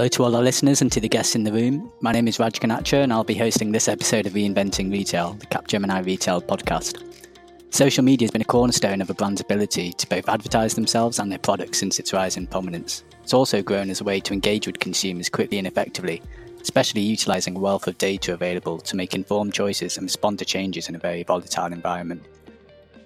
Hello 0.00 0.08
to 0.08 0.24
all 0.24 0.34
our 0.34 0.42
listeners 0.42 0.80
and 0.80 0.90
to 0.92 0.98
the 0.98 1.10
guests 1.10 1.34
in 1.34 1.44
the 1.44 1.52
room. 1.52 1.92
My 2.00 2.10
name 2.10 2.26
is 2.26 2.38
Raj 2.38 2.58
Ganacha 2.58 3.02
and 3.02 3.12
I'll 3.12 3.22
be 3.22 3.34
hosting 3.34 3.70
this 3.70 3.86
episode 3.86 4.24
of 4.24 4.32
Reinventing 4.32 4.90
Retail, 4.90 5.34
the 5.34 5.44
Capgemini 5.44 6.02
Retail 6.06 6.40
podcast. 6.40 7.02
Social 7.68 8.02
media 8.02 8.24
has 8.24 8.30
been 8.30 8.40
a 8.40 8.46
cornerstone 8.46 9.02
of 9.02 9.10
a 9.10 9.14
brand's 9.14 9.42
ability 9.42 9.92
to 9.92 10.08
both 10.08 10.26
advertise 10.26 10.74
themselves 10.74 11.18
and 11.18 11.30
their 11.30 11.38
products 11.38 11.80
since 11.80 11.98
its 11.98 12.14
rise 12.14 12.38
in 12.38 12.46
prominence. 12.46 13.04
It's 13.22 13.34
also 13.34 13.60
grown 13.60 13.90
as 13.90 14.00
a 14.00 14.04
way 14.04 14.20
to 14.20 14.32
engage 14.32 14.66
with 14.66 14.78
consumers 14.78 15.28
quickly 15.28 15.58
and 15.58 15.66
effectively, 15.66 16.22
especially 16.62 17.02
utilising 17.02 17.56
a 17.56 17.60
wealth 17.60 17.86
of 17.86 17.98
data 17.98 18.32
available 18.32 18.78
to 18.78 18.96
make 18.96 19.14
informed 19.14 19.52
choices 19.52 19.98
and 19.98 20.04
respond 20.04 20.38
to 20.38 20.46
changes 20.46 20.88
in 20.88 20.94
a 20.94 20.98
very 20.98 21.24
volatile 21.24 21.74
environment. 21.74 22.24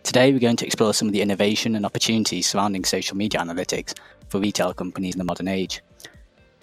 Today, 0.04 0.32
we're 0.32 0.38
going 0.38 0.54
to 0.58 0.66
explore 0.66 0.94
some 0.94 1.08
of 1.08 1.12
the 1.12 1.22
innovation 1.22 1.74
and 1.74 1.84
opportunities 1.84 2.46
surrounding 2.46 2.84
social 2.84 3.16
media 3.16 3.40
analytics 3.40 3.94
for 4.28 4.38
retail 4.38 4.72
companies 4.72 5.14
in 5.14 5.18
the 5.18 5.24
modern 5.24 5.48
age. 5.48 5.80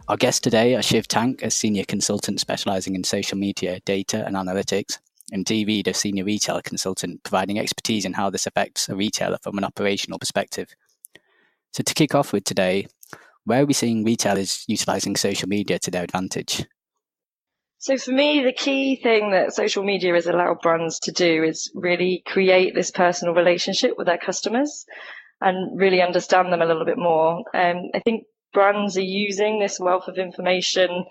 Our 0.08 0.18
guests 0.18 0.42
today 0.42 0.76
are 0.76 0.82
Shiv 0.82 1.08
Tank, 1.08 1.44
a 1.44 1.52
senior 1.52 1.84
consultant 1.84 2.40
specializing 2.40 2.96
in 2.96 3.04
social 3.04 3.38
media 3.38 3.80
data 3.82 4.26
and 4.26 4.36
analytics, 4.36 4.98
and 5.32 5.46
Dee 5.46 5.84
a 5.86 5.94
senior 5.94 6.26
retail 6.26 6.60
consultant 6.62 7.24
providing 7.24 7.60
expertise 7.60 8.04
in 8.04 8.14
how 8.14 8.30
this 8.30 8.48
affects 8.48 8.90
a 8.90 8.96
retailer 8.96 9.38
from 9.42 9.58
an 9.58 9.64
operational 9.64 10.20
perspective. 10.20 10.76
So, 11.72 11.84
to 11.84 11.94
kick 11.94 12.16
off 12.16 12.34
with 12.34 12.44
today, 12.44 12.88
where 13.46 13.62
are 13.62 13.66
we 13.66 13.74
seeing 13.74 14.04
retailers 14.04 14.66
utilizing 14.68 15.16
social 15.16 15.48
media 15.48 15.80
to 15.80 15.92
their 15.92 16.04
advantage? 16.04 16.66
So 17.78 17.98
for 17.98 18.12
me, 18.12 18.44
the 18.44 18.54
key 18.54 18.96
thing 18.96 19.32
that 19.32 19.54
social 19.54 19.84
media 19.84 20.14
has 20.14 20.28
allowed 20.28 20.62
brands 20.62 21.00
to 21.00 21.12
do 21.12 21.44
is 21.44 21.72
really 21.74 22.22
create 22.28 22.76
this 22.76 22.92
personal 22.92 23.34
relationship 23.34 23.98
with 23.98 24.06
their 24.06 24.20
customers 24.20 24.86
and 25.42 25.80
really 25.80 26.00
understand 26.00 26.54
them 26.54 26.62
a 26.62 26.66
little 26.68 26.86
bit 26.86 27.00
more. 27.00 27.44
Um, 27.56 27.90
I 27.96 28.00
think 28.06 28.26
brands 28.54 28.98
are 28.98 29.02
using 29.02 29.60
this 29.60 29.80
wealth 29.80 30.08
of 30.08 30.18
information 30.18 31.06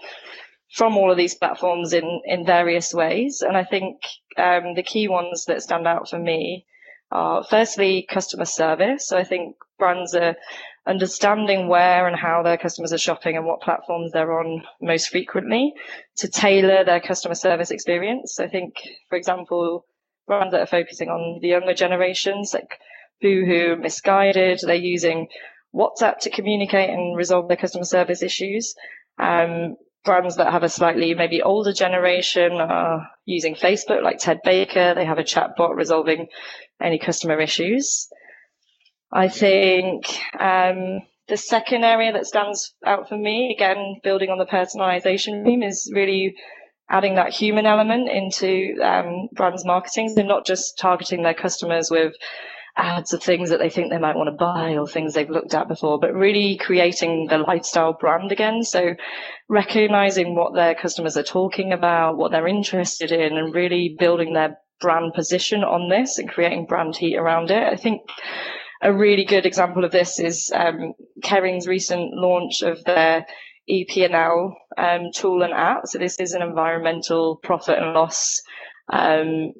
from 0.73 0.97
all 0.97 1.11
of 1.11 1.17
these 1.17 1.35
platforms 1.35 1.93
in, 1.93 2.21
in 2.25 2.47
various 2.47 2.95
ways. 2.95 3.43
And 3.43 3.57
I 3.57 3.65
think 3.65 3.97
um, 4.37 4.75
the 4.75 4.83
key 4.83 5.09
ones 5.09 5.45
that 5.47 5.63
stand 5.63 5.87
out 5.87 6.09
for 6.09 6.19
me 6.19 6.65
are 7.11 7.43
firstly 7.43 8.07
customer 8.09 8.45
service. 8.45 9.09
So 9.09 9.19
I 9.19 9.25
think 9.25 9.57
brands 9.79 10.15
are 10.15 10.37
understanding 10.87 11.69
where 11.69 12.07
and 12.07 12.17
how 12.17 12.43
their 12.43 12.57
customers 12.57 12.93
are 12.93 12.99
shopping 12.99 13.37
and 13.37 13.45
what 13.45 13.61
platforms 13.61 14.13
they're 14.13 14.39
on 14.39 14.63
most 14.81 15.09
frequently 15.09 15.75
to 16.19 16.29
tailor 16.29 16.85
their 16.85 17.01
customer 17.01 17.35
service 17.35 17.71
experience. 17.71 18.35
So 18.35 18.45
I 18.45 18.49
think, 18.49 18.77
for 19.09 19.17
example, 19.17 19.87
brands 20.27 20.53
that 20.53 20.61
are 20.61 20.67
focusing 20.67 21.09
on 21.09 21.41
the 21.43 21.49
younger 21.49 21.75
generations, 21.75 22.55
like 22.55 22.79
Boohoo, 23.21 23.77
Missguided, 23.77 24.61
they're 24.65 24.75
using 24.77 25.29
WhatsApp 25.75 26.19
to 26.21 26.31
communicate 26.31 26.91
and 26.91 27.17
resolve 27.17 27.49
their 27.49 27.57
customer 27.57 27.85
service 27.85 28.23
issues. 28.23 28.75
Um, 29.19 29.77
brands 30.05 30.37
that 30.37 30.53
have 30.53 30.63
a 30.63 30.69
slightly 30.69 31.15
maybe 31.15 31.43
older 31.43 31.73
generation 31.73 32.53
are 32.53 33.09
using 33.27 33.55
Facebook, 33.55 34.03
like 34.03 34.19
Ted 34.19 34.41
Baker. 34.45 34.95
They 34.95 35.05
have 35.05 35.19
a 35.19 35.25
chat 35.25 35.51
bot 35.57 35.77
resolving 35.77 36.29
any 36.81 36.99
customer 36.99 37.39
issues. 37.39 38.09
I 39.13 39.29
think 39.29 40.07
um, 40.39 41.01
the 41.29 41.37
second 41.37 41.85
area 41.85 42.13
that 42.13 42.27
stands 42.27 42.75
out 42.85 43.09
for 43.09 43.17
me, 43.17 43.55
again, 43.55 43.97
building 44.03 44.31
on 44.31 44.39
the 44.39 44.47
personalization 44.47 45.45
theme, 45.45 45.63
is 45.63 45.91
really 45.95 46.37
adding 46.89 47.15
that 47.17 47.33
human 47.33 47.67
element 47.67 48.09
into 48.09 48.77
um, 48.83 49.29
brands 49.33 49.65
marketing. 49.65 50.09
So 50.09 50.23
not 50.23 50.47
just 50.47 50.79
targeting 50.79 51.23
their 51.23 51.35
customers 51.35 51.91
with 51.91 52.15
ads 52.81 53.13
of 53.13 53.23
things 53.23 53.51
that 53.51 53.59
they 53.59 53.69
think 53.69 53.91
they 53.91 53.99
might 53.99 54.17
want 54.17 54.29
to 54.29 54.37
buy 54.37 54.77
or 54.77 54.87
things 54.87 55.15
they've 55.15 55.31
looked 55.31 55.55
at 55.55 55.69
before, 55.69 55.99
but 55.99 56.15
really 56.15 56.57
creating 56.57 57.27
the 57.29 57.39
lifestyle 57.39 57.93
brand 57.93 58.33
again. 58.33 58.63
So 58.63 58.95
recognizing 59.49 60.35
what 60.35 60.55
their 60.55 60.75
customers 60.75 61.17
are 61.17 61.23
talking 61.23 61.73
about, 61.73 62.17
what 62.17 62.33
they're 62.33 62.49
interested 62.49 63.13
in, 63.13 63.37
and 63.37 63.55
really 63.55 63.97
building 63.99 64.33
their 64.33 64.59
brand 64.81 65.13
position 65.15 65.63
on 65.63 65.89
this 65.89 66.19
and 66.19 66.29
creating 66.29 66.67
brand 66.67 66.97
heat 66.97 67.17
around 67.17 67.51
it. 67.51 67.63
I 67.63 67.77
think 67.77 68.03
a 68.83 68.93
really 68.93 69.25
good 69.25 69.45
example 69.45 69.85
of 69.85 69.93
this 69.93 70.19
is 70.19 70.51
um, 70.55 70.95
Kering's 71.23 71.67
recent 71.67 72.15
launch 72.15 72.63
of 72.63 72.83
their 72.85 73.27
EP&L 73.69 74.57
um, 74.79 75.11
tool 75.15 75.43
and 75.43 75.53
app. 75.53 75.83
So 75.87 75.99
this 75.99 76.19
is 76.19 76.33
an 76.33 76.43
environmental 76.43 77.37
profit 77.37 77.79
and 77.79 77.93
loss 77.93 78.41
um, 78.93 79.53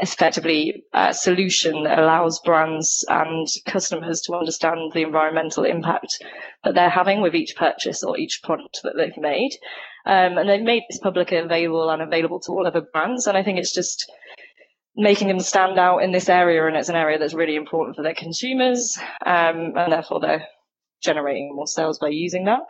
effectively 0.00 0.84
a 0.92 1.12
solution 1.12 1.84
that 1.84 1.98
allows 1.98 2.40
brands 2.40 3.04
and 3.08 3.46
customers 3.66 4.20
to 4.22 4.34
understand 4.34 4.92
the 4.92 5.02
environmental 5.02 5.64
impact 5.64 6.22
that 6.64 6.74
they're 6.74 6.88
having 6.90 7.20
with 7.20 7.34
each 7.34 7.56
purchase 7.56 8.02
or 8.02 8.18
each 8.18 8.40
product 8.42 8.80
that 8.84 8.94
they've 8.96 9.16
made. 9.18 9.52
Um, 10.06 10.38
and 10.38 10.48
they've 10.48 10.62
made 10.62 10.84
this 10.88 10.98
publicly 10.98 11.38
available 11.38 11.90
and 11.90 12.02
available 12.02 12.40
to 12.40 12.52
all 12.52 12.66
other 12.66 12.80
brands. 12.80 13.26
And 13.26 13.36
I 13.36 13.42
think 13.42 13.58
it's 13.58 13.74
just 13.74 14.10
making 14.96 15.28
them 15.28 15.40
stand 15.40 15.78
out 15.78 15.98
in 15.98 16.12
this 16.12 16.28
area. 16.28 16.66
And 16.66 16.76
it's 16.76 16.88
an 16.88 16.96
area 16.96 17.18
that's 17.18 17.34
really 17.34 17.56
important 17.56 17.96
for 17.96 18.02
their 18.02 18.14
consumers. 18.14 18.98
Um, 19.26 19.74
and 19.76 19.92
therefore 19.92 20.20
they're 20.20 20.46
generating 21.02 21.54
more 21.54 21.66
sales 21.66 21.98
by 21.98 22.08
using 22.08 22.44
that. 22.46 22.60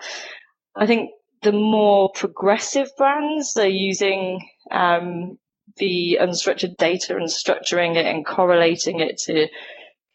I 0.76 0.86
think 0.86 1.10
the 1.42 1.52
more 1.52 2.10
progressive 2.14 2.90
brands 2.96 3.56
are 3.56 3.66
using 3.66 4.46
um, 4.70 5.38
the 5.80 6.18
unstructured 6.20 6.76
data 6.76 7.16
and 7.16 7.26
structuring 7.26 7.96
it 7.96 8.06
and 8.06 8.24
correlating 8.24 9.00
it 9.00 9.18
to 9.18 9.48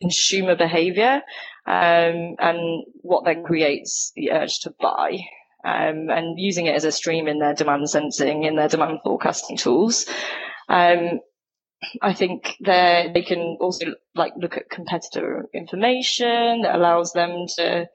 consumer 0.02 0.56
behavior 0.56 1.22
um, 1.66 2.36
and 2.40 2.86
what 3.02 3.26
then 3.26 3.44
creates 3.44 4.12
the 4.16 4.32
urge 4.32 4.60
to 4.60 4.74
buy 4.80 5.20
um, 5.66 6.10
and 6.10 6.40
using 6.40 6.68
it 6.68 6.76
as 6.76 6.86
a 6.86 6.92
stream 6.92 7.28
in 7.28 7.40
their 7.40 7.56
demand 7.56 7.90
sensing 7.90 8.44
in 8.44 8.56
their 8.56 8.68
demand 8.68 9.00
forecasting 9.04 9.58
tools. 9.58 10.06
Um, 10.70 11.20
I 12.02 12.14
think 12.14 12.56
they 12.62 13.24
can 13.28 13.58
also 13.60 13.88
like 14.16 14.34
look 14.38 14.58
at 14.58 14.70
competitor 14.70 15.46
information 15.54 16.62
that 16.62 16.76
allows 16.76 17.12
them 17.14 17.48
to 17.58 17.88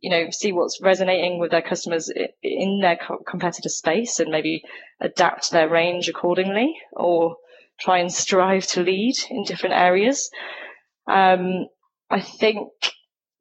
you 0.00 0.10
know, 0.10 0.30
see 0.30 0.52
what's 0.52 0.80
resonating 0.82 1.38
with 1.38 1.50
their 1.50 1.62
customers 1.62 2.10
in 2.42 2.80
their 2.80 2.98
competitor 3.26 3.68
space 3.68 4.18
and 4.18 4.30
maybe 4.30 4.62
adapt 5.00 5.50
their 5.50 5.68
range 5.68 6.08
accordingly 6.08 6.74
or 6.92 7.36
try 7.78 7.98
and 7.98 8.12
strive 8.12 8.66
to 8.66 8.82
lead 8.82 9.14
in 9.30 9.44
different 9.44 9.74
areas. 9.74 10.30
Um, 11.06 11.66
I 12.08 12.20
think 12.20 12.68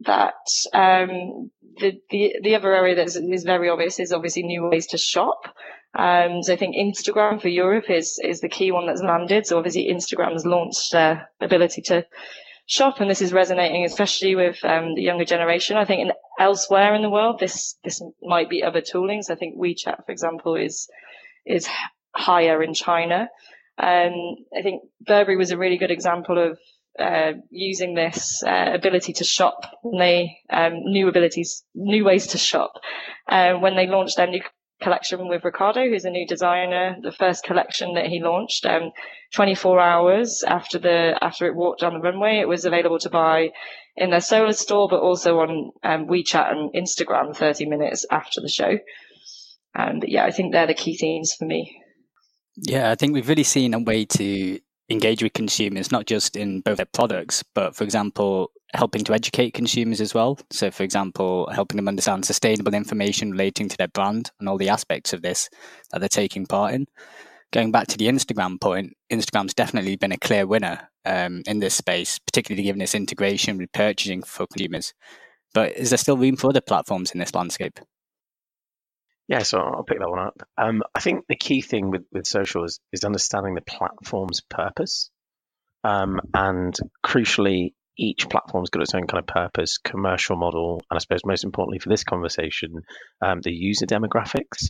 that 0.02 0.34
um, 0.74 1.52
the, 1.80 2.00
the 2.10 2.36
the 2.42 2.56
other 2.56 2.74
area 2.74 2.96
that 2.96 3.08
is, 3.08 3.16
is, 3.16 3.44
very 3.44 3.70
obvious 3.70 4.00
is 4.00 4.14
obviously 4.14 4.44
new 4.44 4.70
ways 4.70 4.88
to 4.88 4.98
shop. 4.98 5.42
Um, 5.98 6.44
so 6.44 6.54
I 6.54 6.56
think 6.56 6.76
Instagram 6.76 7.42
for 7.42 7.50
Europe 7.50 7.90
is 7.90 8.20
is 8.24 8.42
the 8.42 8.50
key 8.50 8.72
one 8.72 8.88
that's 8.88 9.02
landed. 9.02 9.46
So 9.46 9.58
obviously 9.58 9.92
Instagram 9.92 10.34
has 10.34 10.46
launched 10.46 10.92
their 10.92 11.30
ability 11.42 11.82
to 11.84 12.06
shop, 12.70 13.02
and 13.02 13.10
this 13.10 13.22
is 13.22 13.34
resonating 13.34 13.84
especially 13.84 14.36
with 14.36 14.64
um, 14.64 14.96
the 14.96 15.02
younger 15.02 15.26
generation. 15.26 15.76
I 15.76 15.86
think 15.86 16.02
in 16.02 16.12
elsewhere 16.40 16.96
in 16.96 17.02
the 17.02 17.10
world, 17.10 17.40
this 17.40 17.76
this 17.84 18.02
might 18.22 18.50
be 18.50 18.64
other 18.64 18.82
toolings. 18.82 19.30
I 19.30 19.36
think 19.36 19.58
WeChat, 19.58 20.06
for 20.06 20.12
example, 20.12 20.56
is 20.56 20.88
is 21.46 21.68
higher 22.16 22.64
in 22.64 22.74
China. 22.74 23.28
Um, 23.78 24.36
I 24.58 24.62
think 24.62 24.84
Burberry 25.02 25.38
was 25.38 25.52
a 25.52 25.58
really 25.58 25.78
good 25.78 25.92
example 25.92 26.38
of 26.38 26.60
uh, 27.00 27.34
using 27.50 27.96
this 27.96 28.44
uh, 28.44 28.72
ability 28.74 29.14
to 29.14 29.24
shop 29.24 29.66
when 29.82 30.00
they 30.00 30.38
um, 30.50 30.74
new 30.84 31.08
abilities, 31.08 31.64
new 31.74 32.06
ways 32.06 32.28
to 32.28 32.38
shop. 32.38 32.74
Uh, 33.28 33.54
when 33.54 33.76
they 33.76 33.88
launched 33.88 34.18
their 34.18 34.28
new 34.28 34.42
collection 34.82 35.28
with 35.28 35.44
Riccardo, 35.44 35.88
who's 35.90 36.06
a 36.06 36.10
new 36.10 36.26
designer. 36.26 36.98
The 37.02 37.12
first 37.12 37.44
collection 37.44 37.96
that 37.96 38.08
he 38.08 38.22
launched, 38.22 38.66
um, 38.66 38.92
24 39.34 39.80
hours 39.80 40.44
after 40.48 40.80
the 40.80 41.18
after 41.22 41.46
it 41.46 41.56
walked 41.56 41.82
down 41.82 41.94
the 41.94 42.00
runway, 42.00 42.40
it 42.40 42.48
was 42.48 42.66
available 42.66 43.00
to 43.00 43.10
buy 43.10 43.50
in 43.96 44.10
their 44.10 44.22
Solar 44.22 44.54
store, 44.54 44.88
but 44.90 45.02
also 45.02 45.40
on 45.40 45.72
um, 45.84 46.08
WeChat 46.08 46.52
and 46.52 46.74
Instagram 46.74 47.36
30 47.36 47.66
minutes 47.66 48.06
after 48.10 48.42
the 48.42 48.50
show. 48.50 48.80
Um, 49.76 50.00
but 50.00 50.10
yeah, 50.10 50.26
I 50.26 50.32
think 50.32 50.52
they're 50.52 50.68
the 50.68 50.74
key 50.74 50.98
themes 50.98 51.34
for 51.34 51.46
me. 51.46 51.82
Yeah, 52.56 52.92
I 52.92 52.96
think 52.96 53.14
we've 53.14 53.30
really 53.30 53.44
seen 53.44 53.74
a 53.74 53.80
way 53.80 54.06
to 54.06 54.60
engage 54.90 55.22
with 55.22 55.34
consumers, 55.34 55.92
not 55.92 56.06
just 56.06 56.36
in 56.36 56.62
both 56.62 56.78
their 56.78 56.86
products, 56.86 57.44
but 57.54 57.76
for 57.76 57.84
example, 57.84 58.52
helping 58.74 59.04
to 59.04 59.14
educate 59.14 59.54
consumers 59.54 60.02
as 60.02 60.14
well. 60.14 60.38
So, 60.52 60.72
for 60.72 60.84
example, 60.84 61.50
helping 61.52 61.78
them 61.78 61.88
understand 61.88 62.26
sustainable 62.26 62.74
information 62.74 63.32
relating 63.32 63.70
to 63.70 63.78
their 63.78 63.88
brand 63.88 64.32
and 64.40 64.48
all 64.48 64.58
the 64.58 64.70
aspects 64.70 65.14
of 65.14 65.22
this 65.22 65.50
that 65.92 66.00
they're 66.00 66.10
taking 66.10 66.46
part 66.46 66.74
in. 66.74 66.88
Going 67.52 67.72
back 67.72 67.88
to 67.88 67.98
the 67.98 68.08
Instagram 68.08 68.62
point, 68.62 68.94
Instagram's 69.12 69.56
definitely 69.56 69.96
been 69.96 70.12
a 70.12 70.18
clear 70.18 70.46
winner 70.46 70.88
um, 71.06 71.42
in 71.48 71.60
this 71.60 71.74
space, 71.74 72.20
particularly 72.20 72.64
given 72.64 72.82
its 72.82 72.94
integration 72.94 73.58
with 73.58 73.72
purchasing 73.72 74.22
for 74.22 74.46
consumers. 74.46 74.94
But 75.54 75.76
is 75.76 75.90
there 75.90 75.98
still 75.98 76.18
room 76.18 76.36
for 76.36 76.50
other 76.50 76.62
platforms 76.62 77.12
in 77.12 77.20
this 77.20 77.34
landscape? 77.34 77.80
Yeah, 79.28 79.44
so 79.44 79.60
I'll 79.60 79.84
pick 79.84 80.00
that 80.00 80.10
one 80.10 80.20
up. 80.20 80.42
Um, 80.58 80.84
I 80.94 81.00
think 81.00 81.26
the 81.28 81.36
key 81.36 81.62
thing 81.62 81.90
with, 81.92 82.04
with 82.12 82.28
social 82.28 82.66
is, 82.66 82.80
is 82.92 83.04
understanding 83.04 83.56
the 83.56 83.62
platform's 83.62 84.42
purpose 84.42 85.10
um, 85.84 86.20
and 86.34 86.76
crucially 87.06 87.74
each 88.00 88.30
platform's 88.30 88.70
got 88.70 88.82
its 88.82 88.96
own 88.96 89.08
kind 89.08 89.20
of 89.20 89.28
purpose, 89.28 89.78
commercial 89.78 90.38
model, 90.38 90.82
and 90.90 90.98
I 90.98 91.00
suppose 91.00 91.26
most 91.26 91.44
importantly 91.44 91.80
for 91.80 91.90
this 91.90 92.04
conversation, 92.04 92.82
um, 93.22 93.42
the 93.42 93.52
user 93.52 93.86
demographics. 93.86 94.70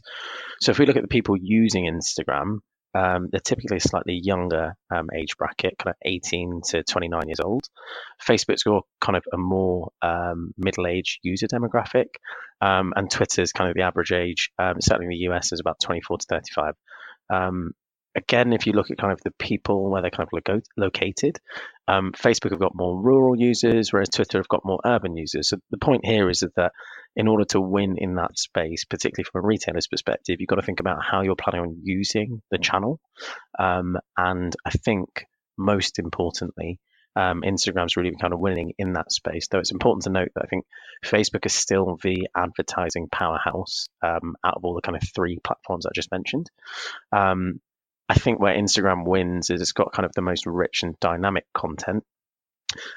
So 0.62 0.72
if 0.72 0.80
we 0.80 0.86
look 0.86 0.98
at 0.98 1.04
the 1.04 1.08
people 1.08 1.38
using 1.40 1.86
Instagram, 1.86 2.60
um, 2.96 3.30
they're 3.32 3.40
typically 3.40 3.78
a 3.78 3.82
slightly 3.82 4.20
younger 4.22 4.74
um, 4.90 5.10
age 5.16 5.38
bracket, 5.38 5.78
kind 5.78 5.92
of 5.92 5.96
18 6.04 6.62
to 6.70 6.84
29 6.84 7.22
years 7.28 7.40
old. 7.40 7.66
Facebook's 8.28 8.64
got 8.64 8.84
kind 9.00 9.16
of 9.16 9.24
a 9.32 9.38
more 9.38 9.92
um, 10.02 10.54
middle-aged 10.58 11.20
user 11.22 11.48
demographic, 11.48 12.08
um, 12.62 12.94
and 12.96 13.12
Twitter's 13.12 13.52
kind 13.52 13.70
of 13.70 13.76
the 13.76 13.84
average 13.84 14.12
age, 14.12 14.50
um, 14.58 14.82
certainly 14.82 15.06
in 15.06 15.12
the 15.12 15.32
US, 15.32 15.52
is 15.52 15.60
about 15.60 15.80
24 15.80 16.18
to 16.18 16.26
35. 16.28 16.74
Again, 18.16 18.54
if 18.54 18.66
you 18.66 18.74
look 18.74 18.92
at 18.92 18.98
kind 18.98 19.14
of 19.14 19.22
the 19.22 19.32
people 19.32 19.90
where 19.90 20.02
they're 20.02 20.12
kind 20.12 20.28
of 20.32 20.62
located, 20.78 21.40
um, 21.88 22.12
Facebook 22.12 22.52
have 22.52 22.60
got 22.60 22.76
more 22.76 23.02
rural 23.02 23.40
users, 23.40 23.94
whereas 23.94 24.10
Twitter 24.10 24.40
have 24.40 24.48
got 24.48 24.66
more 24.66 24.80
urban 24.86 25.16
users. 25.16 25.50
So 25.50 25.58
the 25.70 25.78
point 25.78 26.06
here 26.06 26.30
is 26.30 26.44
that 26.56 26.72
in 27.16 27.28
order 27.28 27.46
to 27.46 27.62
win 27.62 27.98
in 27.98 28.16
that 28.16 28.38
space, 28.38 28.86
particularly 28.86 29.26
from 29.32 29.44
a 29.44 29.48
retailer's 29.48 29.88
perspective, 29.88 30.38
you've 30.40 30.48
got 30.48 30.56
to 30.56 30.62
think 30.62 30.80
about 30.80 31.04
how 31.04 31.22
you're 31.22 31.36
planning 31.36 31.62
on 31.62 31.82
using 31.84 32.42
the 32.52 32.58
channel. 32.58 33.00
Um, 33.58 33.98
and 34.18 34.56
I 34.66 34.72
think 34.72 35.26
most 35.58 36.00
importantly, 36.00 36.80
um, 37.16 37.42
Instagram's 37.42 37.98
really 37.98 38.16
kind 38.20 38.34
of 38.34 38.40
winning 38.40 38.74
in 38.78 38.94
that 38.94 39.12
space. 39.12 39.48
Though 39.48 39.60
it's 39.60 39.72
important 39.72 40.04
to 40.04 40.10
note 40.12 40.30
that 40.36 40.44
I 40.46 40.48
think 40.48 40.66
Facebook 41.04 41.46
is 41.46 41.54
still 41.54 41.98
the 42.02 42.28
advertising 42.36 43.08
powerhouse 43.12 43.88
um, 44.02 44.36
out 44.44 44.56
of 44.56 44.64
all 44.64 44.76
the 44.76 44.82
kind 44.82 44.96
of 44.96 45.04
three 45.16 45.40
platforms 45.44 45.86
I 45.86 45.90
just 45.94 46.12
mentioned. 46.12 46.50
Um, 47.12 47.60
I 48.10 48.16
think 48.16 48.40
where 48.40 48.58
Instagram 48.58 49.06
wins 49.06 49.52
is 49.52 49.62
it's 49.62 49.72
got 49.72 49.94
kind 49.94 50.06
of 50.06 50.14
the 50.16 50.24
most 50.24 50.48
rich 50.48 50.82
and 50.82 51.00
dynamic 51.00 51.46
content. 51.54 52.04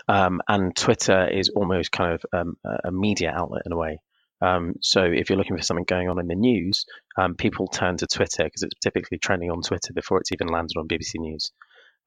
Um, 0.09 0.41
and 0.49 0.75
Twitter 0.75 1.29
is 1.29 1.50
almost 1.50 1.93
kind 1.93 2.14
of 2.14 2.25
um, 2.32 2.56
a 2.85 2.91
media 2.91 3.31
outlet 3.31 3.62
in 3.67 3.73
a 3.73 3.76
way. 3.76 3.99
Um, 4.41 4.75
so 4.81 5.05
if 5.05 5.29
you're 5.29 5.38
looking 5.38 5.56
for 5.56 5.62
something 5.62 5.85
going 5.85 6.09
on 6.09 6.19
in 6.19 6.26
the 6.26 6.35
news, 6.35 6.87
um, 7.17 7.37
people 7.37 7.69
turn 7.69 7.99
to 7.99 8.06
Twitter 8.06 8.44
because 8.44 8.62
it's 8.62 8.75
typically 8.82 9.19
trending 9.19 9.50
on 9.50 9.62
Twitter 9.62 9.93
before 9.94 10.19
it's 10.19 10.32
even 10.32 10.49
landed 10.49 10.76
on 10.76 10.88
BBC 10.88 11.17
News. 11.17 11.53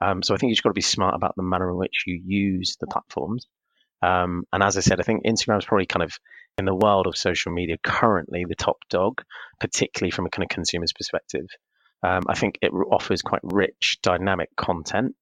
Um, 0.01 0.21
so 0.21 0.33
I 0.33 0.37
think 0.37 0.49
you've 0.49 0.61
got 0.61 0.69
to 0.69 0.73
be 0.73 0.81
smart 0.81 1.15
about 1.15 1.35
the 1.37 1.43
manner 1.43 1.69
in 1.69 1.77
which 1.77 2.03
you 2.05 2.21
use 2.25 2.75
the 2.79 2.87
platforms. 2.87 3.47
Um, 4.01 4.43
and 4.51 4.61
as 4.61 4.77
I 4.77 4.81
said, 4.81 4.99
I 4.99 5.03
think 5.03 5.25
Instagram 5.25 5.59
is 5.59 5.65
probably 5.65 5.85
kind 5.85 6.03
of 6.03 6.11
in 6.57 6.65
the 6.65 6.75
world 6.75 7.07
of 7.07 7.15
social 7.15 7.53
media 7.53 7.77
currently 7.81 8.45
the 8.45 8.55
top 8.55 8.77
dog, 8.89 9.21
particularly 9.59 10.11
from 10.11 10.25
a 10.25 10.29
kind 10.29 10.43
of 10.43 10.49
consumer's 10.49 10.93
perspective. 10.93 11.47
Um, 12.05 12.21
I 12.27 12.35
think 12.35 12.59
it 12.61 12.71
offers 12.71 13.23
quite 13.23 13.41
rich, 13.43 13.97
dynamic 14.03 14.49
content. 14.55 15.15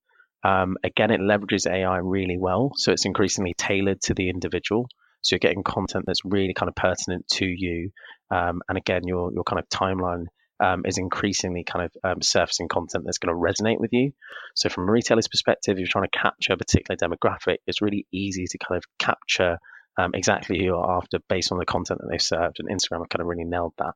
Um, 0.44 0.76
again, 0.84 1.12
it 1.12 1.22
leverages 1.22 1.66
AI 1.66 2.00
really 2.00 2.38
well, 2.38 2.72
so 2.76 2.92
it's 2.92 3.06
increasingly 3.06 3.54
tailored 3.58 4.02
to 4.02 4.14
the 4.14 4.30
individual. 4.30 4.90
So 5.22 5.36
you're 5.36 5.40
getting 5.40 5.64
content 5.64 6.04
that's 6.06 6.26
really 6.26 6.54
kind 6.54 6.68
of 6.68 6.76
pertinent 6.76 7.26
to 7.36 7.46
you, 7.46 7.92
um, 8.30 8.62
and 8.68 8.78
again, 8.78 9.04
your 9.06 9.32
your 9.32 9.46
kind 9.46 9.60
of 9.60 9.70
timeline 9.70 10.26
um, 10.60 10.84
is 10.86 10.98
increasingly 10.98 11.64
kind 11.64 11.86
of 11.86 11.92
um, 12.04 12.22
surfacing 12.22 12.68
content 12.68 13.06
that's 13.06 13.18
going 13.18 13.34
to 13.34 13.42
resonate 13.42 13.80
with 13.80 13.94
you. 13.94 14.12
So 14.54 14.68
from 14.68 14.90
a 14.90 14.92
retailer's 14.92 15.30
perspective, 15.30 15.80
you're 15.80 15.88
trying 15.88 16.10
to 16.12 16.20
capture 16.20 16.52
a 16.52 16.58
particular 16.58 16.98
demographic, 16.98 17.58
it's 17.66 17.82
really 17.82 18.06
easy 18.12 18.46
to 18.50 18.58
kind 18.58 18.78
of 18.78 18.84
capture 19.00 19.58
um, 19.98 20.12
exactly 20.14 20.58
who 20.58 20.66
you're 20.66 20.92
after 20.92 21.20
based 21.30 21.54
on 21.54 21.60
the 21.60 21.66
content 21.66 22.02
that 22.02 22.08
they've 22.12 22.22
served, 22.22 22.58
and 22.60 22.68
Instagram 22.68 23.00
have 23.00 23.10
kind 23.10 23.22
of 23.22 23.28
really 23.28 23.46
nailed 23.46 23.74
that. 23.78 23.94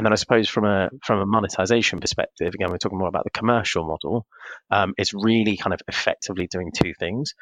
And 0.00 0.06
then 0.06 0.14
I 0.14 0.16
suppose 0.16 0.48
from 0.48 0.64
a 0.64 0.88
from 1.04 1.20
a 1.20 1.26
monetization 1.26 2.00
perspective, 2.00 2.54
again, 2.54 2.70
we're 2.70 2.78
talking 2.78 2.96
more 2.96 3.08
about 3.08 3.24
the 3.24 3.38
commercial 3.38 3.84
model. 3.84 4.24
Um, 4.70 4.94
it's 4.96 5.12
really 5.12 5.58
kind 5.58 5.74
of 5.74 5.82
effectively 5.88 6.46
doing 6.46 6.72
two 6.74 6.94
things. 6.94 7.34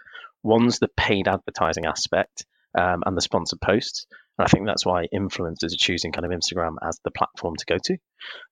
One's 0.43 0.81
the 0.81 0.88
paid 0.88 1.28
advertising 1.28 1.87
aspect 1.87 2.46
um, 2.76 3.05
and 3.06 3.16
the 3.16 3.20
sponsored 3.20 3.60
posts. 3.60 4.08
And 4.37 4.44
I 4.44 4.49
think 4.49 4.66
that's 4.66 4.84
why 4.84 5.06
influencers 5.14 5.72
are 5.72 5.78
choosing 5.78 6.10
kind 6.10 6.25
of 6.25 6.32
Instagram 6.32 6.75
as 6.82 6.99
the 7.05 7.12
platform 7.12 7.55
to 7.55 7.64
go 7.64 7.76
to. 7.84 7.96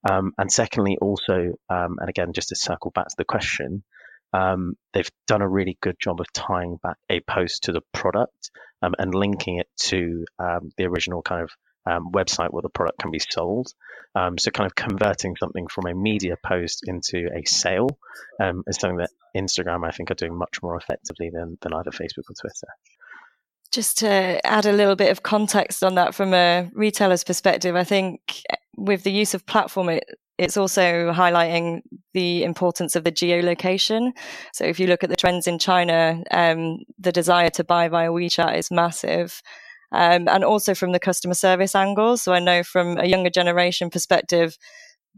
Um, 0.08 0.34
and 0.38 0.52
secondly, 0.52 0.98
also, 1.02 1.54
um, 1.68 1.96
and 1.98 2.08
again, 2.08 2.32
just 2.32 2.50
to 2.50 2.54
circle 2.54 2.92
back 2.92 3.08
to 3.08 3.16
the 3.18 3.24
question, 3.24 3.82
um, 4.32 4.76
they've 4.92 5.10
done 5.26 5.42
a 5.42 5.48
really 5.48 5.78
good 5.80 5.96
job 5.98 6.20
of 6.20 6.32
tying 6.32 6.78
back 6.80 6.98
a 7.10 7.18
post 7.22 7.64
to 7.64 7.72
the 7.72 7.82
product 7.92 8.52
um, 8.82 8.94
and 9.00 9.12
linking 9.12 9.58
it 9.58 9.68
to 9.78 10.24
the 10.38 10.84
original 10.84 11.22
kind 11.22 11.42
of 11.42 11.50
um, 11.86 12.10
website 12.12 12.52
where 12.52 12.62
the 12.62 12.68
product 12.68 12.98
can 13.00 13.10
be 13.10 13.18
sold. 13.18 13.72
Um, 14.14 14.38
so, 14.38 14.50
kind 14.50 14.66
of 14.66 14.74
converting 14.74 15.36
something 15.36 15.66
from 15.68 15.86
a 15.86 15.94
media 15.94 16.36
post 16.44 16.82
into 16.86 17.28
a 17.34 17.44
sale 17.46 17.88
um, 18.40 18.62
is 18.66 18.76
something 18.76 18.98
that 18.98 19.10
Instagram, 19.36 19.86
I 19.86 19.90
think, 19.90 20.10
are 20.10 20.14
doing 20.14 20.36
much 20.36 20.62
more 20.62 20.76
effectively 20.76 21.30
than, 21.30 21.58
than 21.60 21.74
either 21.74 21.90
Facebook 21.90 22.24
or 22.30 22.34
Twitter. 22.40 22.68
Just 23.72 23.98
to 23.98 24.46
add 24.46 24.64
a 24.64 24.72
little 24.72 24.96
bit 24.96 25.10
of 25.10 25.22
context 25.22 25.84
on 25.84 25.96
that 25.96 26.14
from 26.14 26.32
a 26.32 26.70
retailer's 26.72 27.24
perspective, 27.24 27.76
I 27.76 27.84
think 27.84 28.42
with 28.76 29.02
the 29.02 29.12
use 29.12 29.34
of 29.34 29.44
platform, 29.44 29.90
it, 29.90 30.04
it's 30.38 30.56
also 30.56 31.12
highlighting 31.12 31.80
the 32.14 32.44
importance 32.44 32.96
of 32.96 33.04
the 33.04 33.12
geolocation. 33.12 34.12
So 34.52 34.64
if 34.64 34.78
you 34.78 34.86
look 34.86 35.02
at 35.02 35.10
the 35.10 35.16
trends 35.16 35.46
in 35.46 35.58
China, 35.58 36.22
um, 36.30 36.78
the 36.98 37.12
desire 37.12 37.50
to 37.50 37.64
buy 37.64 37.88
via 37.88 38.10
WeChat 38.10 38.56
is 38.56 38.70
massive 38.70 39.42
um, 39.92 40.28
and 40.28 40.44
also 40.44 40.74
from 40.74 40.92
the 40.92 41.00
customer 41.00 41.34
service 41.34 41.74
angle. 41.74 42.16
So 42.16 42.32
I 42.32 42.40
know 42.40 42.62
from 42.62 42.98
a 42.98 43.06
younger 43.06 43.30
generation 43.30 43.90
perspective, 43.90 44.56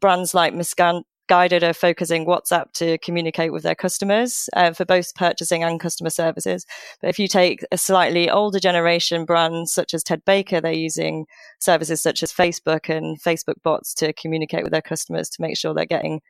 brands 0.01 0.35
like 0.35 0.55
Missguided 0.55 1.05
Guided 1.29 1.63
are 1.63 1.75
focusing 1.75 2.25
WhatsApp 2.25 2.73
to 2.73 2.97
communicate 2.99 3.53
with 3.53 3.63
their 3.63 3.75
customers 3.75 4.49
uh, 4.55 4.73
for 4.73 4.87
both 4.87 5.15
purchasing 5.15 5.63
and 5.63 5.79
customer 5.79 6.09
services. 6.09 6.65
But 7.03 7.11
if 7.11 7.19
you 7.19 7.29
take 7.29 7.61
a 7.71 7.77
slightly 7.77 8.31
older 8.31 8.59
generation 8.59 9.27
brand 9.27 9.69
such 9.69 9.93
as 9.93 10.03
Ted 10.03 10.25
Baker, 10.25 10.61
they're 10.61 10.73
using 10.73 11.27
services 11.61 12.03
such 12.03 12.23
as 12.23 12.33
Facebook 12.33 12.89
and 12.89 13.21
Facebook 13.21 13.63
bots 13.63 13.93
to 13.95 14.15
communicate 14.15 14.63
with 14.63 14.73
their 14.73 14.81
customers 14.81 15.29
to 15.31 15.43
make 15.43 15.59
sure 15.59 15.75
they're 15.75 15.85
getting 15.85 16.23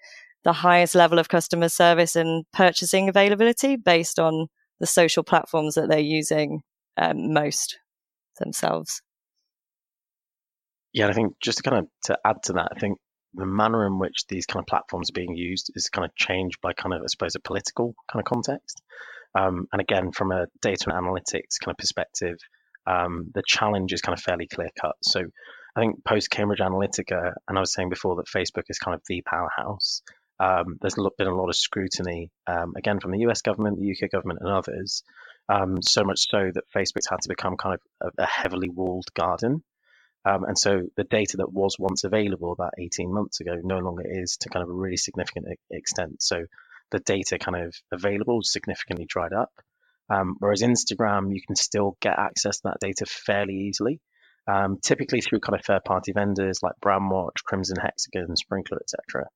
the 0.42 0.52
highest 0.52 0.96
level 0.96 1.20
of 1.20 1.28
customer 1.28 1.68
service 1.68 2.16
and 2.16 2.44
purchasing 2.52 3.08
availability 3.08 3.76
based 3.76 4.18
on 4.18 4.48
the 4.80 4.86
social 4.86 5.22
platforms 5.22 5.76
that 5.76 5.88
they're 5.88 6.00
using 6.00 6.62
um, 6.96 7.32
most 7.32 7.78
themselves. 8.38 9.02
Yeah, 10.92 11.08
I 11.08 11.12
think 11.12 11.34
just 11.40 11.58
to 11.58 11.62
kind 11.68 11.84
of 11.84 11.88
to 12.04 12.18
add 12.24 12.42
to 12.44 12.54
that, 12.54 12.72
I 12.74 12.78
think 12.78 12.98
the 13.34 13.46
manner 13.46 13.86
in 13.86 13.98
which 13.98 14.26
these 14.28 14.46
kind 14.46 14.62
of 14.62 14.66
platforms 14.66 15.10
are 15.10 15.14
being 15.14 15.36
used 15.36 15.70
is 15.74 15.90
kind 15.90 16.04
of 16.04 16.14
changed 16.14 16.60
by 16.60 16.72
kind 16.72 16.94
of, 16.94 17.02
I 17.02 17.06
suppose, 17.08 17.34
a 17.34 17.40
political 17.40 17.94
kind 18.10 18.20
of 18.20 18.24
context. 18.24 18.82
Um, 19.34 19.66
and 19.72 19.80
again, 19.80 20.12
from 20.12 20.32
a 20.32 20.46
data 20.62 20.86
and 20.90 20.94
analytics 20.94 21.60
kind 21.62 21.72
of 21.72 21.76
perspective, 21.76 22.38
um, 22.86 23.30
the 23.34 23.42
challenge 23.46 23.92
is 23.92 24.00
kind 24.00 24.16
of 24.16 24.22
fairly 24.22 24.46
clear 24.46 24.70
cut. 24.80 24.96
So 25.02 25.20
I 25.76 25.80
think 25.80 26.04
post 26.04 26.30
Cambridge 26.30 26.60
Analytica, 26.60 27.34
and 27.46 27.58
I 27.58 27.60
was 27.60 27.72
saying 27.72 27.90
before 27.90 28.16
that 28.16 28.26
Facebook 28.26 28.64
is 28.68 28.78
kind 28.78 28.94
of 28.94 29.02
the 29.06 29.22
powerhouse. 29.22 30.02
Um, 30.40 30.78
there's 30.80 30.94
been 30.94 31.26
a 31.26 31.34
lot 31.34 31.48
of 31.48 31.56
scrutiny, 31.56 32.30
um, 32.46 32.74
again, 32.76 33.00
from 33.00 33.10
the 33.10 33.20
US 33.28 33.42
government, 33.42 33.78
the 33.78 33.90
UK 33.92 34.10
government, 34.10 34.40
and 34.40 34.50
others, 34.50 35.02
um, 35.48 35.80
so 35.82 36.04
much 36.04 36.28
so 36.28 36.50
that 36.52 36.64
Facebook's 36.74 37.08
had 37.08 37.20
to 37.22 37.28
become 37.28 37.56
kind 37.56 37.74
of 37.74 38.12
a, 38.18 38.22
a 38.22 38.26
heavily 38.26 38.68
walled 38.68 39.06
garden. 39.14 39.62
Um, 40.24 40.44
and 40.44 40.58
so 40.58 40.82
the 40.96 41.04
data 41.04 41.38
that 41.38 41.52
was 41.52 41.76
once 41.78 42.04
available 42.04 42.52
about 42.52 42.74
18 42.78 43.12
months 43.12 43.40
ago 43.40 43.56
no 43.62 43.78
longer 43.78 44.02
is 44.04 44.36
to 44.40 44.48
kind 44.48 44.62
of 44.62 44.68
a 44.68 44.74
really 44.74 44.96
significant 44.96 45.46
extent. 45.70 46.22
So 46.22 46.44
the 46.90 46.98
data 46.98 47.38
kind 47.38 47.56
of 47.56 47.74
available 47.92 48.40
significantly 48.42 49.06
dried 49.08 49.32
up. 49.32 49.52
Um, 50.10 50.36
whereas 50.38 50.62
Instagram, 50.62 51.34
you 51.34 51.40
can 51.46 51.56
still 51.56 51.96
get 52.00 52.18
access 52.18 52.58
to 52.58 52.62
that 52.64 52.80
data 52.80 53.04
fairly 53.06 53.54
easily, 53.54 54.00
um, 54.46 54.78
typically 54.82 55.20
through 55.20 55.40
kind 55.40 55.58
of 55.58 55.64
third-party 55.64 56.12
vendors 56.12 56.60
like 56.62 56.72
Brandwatch, 56.82 57.44
Crimson 57.44 57.76
Hexagon, 57.80 58.34
Sprinklr, 58.34 58.78
etc. 58.80 59.26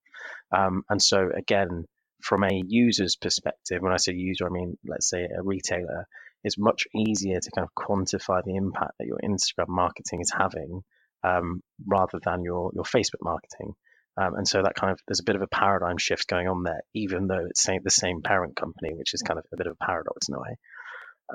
Um, 0.50 0.82
and 0.88 1.02
so 1.02 1.28
again, 1.34 1.84
from 2.22 2.44
a 2.44 2.62
user's 2.66 3.16
perspective, 3.16 3.82
when 3.82 3.92
I 3.92 3.96
say 3.96 4.14
user, 4.14 4.46
I 4.46 4.50
mean, 4.50 4.78
let's 4.86 5.08
say 5.08 5.24
a 5.24 5.42
retailer, 5.42 6.06
it's 6.44 6.58
much 6.58 6.84
easier 6.94 7.40
to 7.40 7.50
kind 7.50 7.66
of 7.66 7.74
quantify 7.74 8.42
the 8.44 8.56
impact 8.56 8.92
that 8.98 9.06
your 9.06 9.18
Instagram 9.22 9.68
marketing 9.68 10.20
is 10.20 10.32
having 10.36 10.82
um, 11.22 11.62
rather 11.86 12.18
than 12.24 12.42
your, 12.42 12.70
your 12.74 12.84
Facebook 12.84 13.22
marketing. 13.22 13.74
Um, 14.16 14.34
and 14.34 14.46
so 14.46 14.62
that 14.62 14.74
kind 14.74 14.92
of, 14.92 15.00
there's 15.06 15.20
a 15.20 15.24
bit 15.24 15.36
of 15.36 15.42
a 15.42 15.46
paradigm 15.46 15.98
shift 15.98 16.28
going 16.28 16.48
on 16.48 16.64
there, 16.64 16.82
even 16.94 17.28
though 17.28 17.46
it's 17.48 17.64
the 17.64 17.90
same 17.90 18.22
parent 18.22 18.56
company, 18.56 18.94
which 18.94 19.14
is 19.14 19.22
kind 19.22 19.38
of 19.38 19.46
a 19.52 19.56
bit 19.56 19.66
of 19.66 19.76
a 19.80 19.84
paradox 19.84 20.28
in 20.28 20.34
a 20.34 20.40
way. 20.40 20.56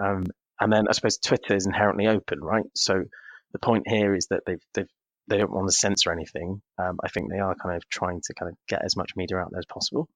Um, 0.01 0.25
and 0.60 0.72
then 0.72 0.86
I 0.88 0.91
suppose 0.91 1.17
Twitter 1.17 1.56
is 1.56 1.65
inherently 1.65 2.08
open, 2.08 2.39
right? 2.41 2.65
So 2.75 3.03
the 3.53 3.60
point 3.60 3.88
here 3.88 4.13
is 4.15 4.27
that 4.27 4.44
they've, 4.46 4.62
they've 4.74 4.89
they 5.27 5.38
don't 5.38 5.51
want 5.51 5.67
to 5.67 5.75
censor 5.75 6.12
anything. 6.12 6.62
Um, 6.77 7.00
I 7.03 7.10
think 7.10 7.29
they 7.29 7.39
are 7.39 7.56
kind 7.56 7.75
of 7.75 7.88
trying 7.89 8.22
to 8.24 8.34
kind 8.34 8.50
of 8.50 8.58
get 8.70 8.84
as 8.84 8.96
much 8.96 9.12
media 9.15 9.38
out 9.38 9.50
there 9.51 9.60
as 9.60 9.65
possible. 9.65 10.08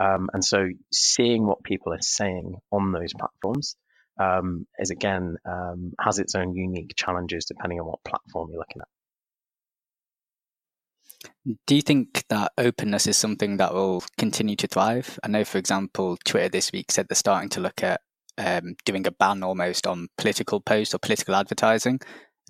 Um, 0.00 0.28
and 0.32 0.44
so 0.44 0.68
seeing 0.92 1.46
what 1.46 1.62
people 1.62 1.92
are 1.92 2.02
saying 2.02 2.54
on 2.70 2.92
those 2.92 3.12
platforms 3.14 3.76
um, 4.20 4.66
is 4.78 4.90
again 4.90 5.36
um, 5.44 5.92
has 6.00 6.18
its 6.18 6.34
own 6.34 6.54
unique 6.54 6.94
challenges 6.96 7.44
depending 7.46 7.80
on 7.80 7.86
what 7.86 8.04
platform 8.04 8.48
you're 8.50 8.60
looking 8.60 8.82
at. 8.82 8.88
Do 11.66 11.74
you 11.74 11.82
think 11.82 12.24
that 12.28 12.52
openness 12.58 13.06
is 13.06 13.16
something 13.16 13.56
that 13.56 13.74
will 13.74 14.02
continue 14.18 14.54
to 14.56 14.66
thrive? 14.66 15.18
I 15.24 15.28
know, 15.28 15.44
for 15.44 15.58
example, 15.58 16.16
Twitter 16.24 16.48
this 16.48 16.70
week 16.72 16.92
said 16.92 17.06
they're 17.08 17.16
starting 17.16 17.48
to 17.50 17.60
look 17.60 17.82
at 17.82 18.00
um, 18.36 18.76
doing 18.84 19.06
a 19.06 19.10
ban 19.10 19.42
almost 19.42 19.86
on 19.86 20.08
political 20.16 20.60
posts 20.60 20.94
or 20.94 20.98
political 20.98 21.34
advertising, 21.34 22.00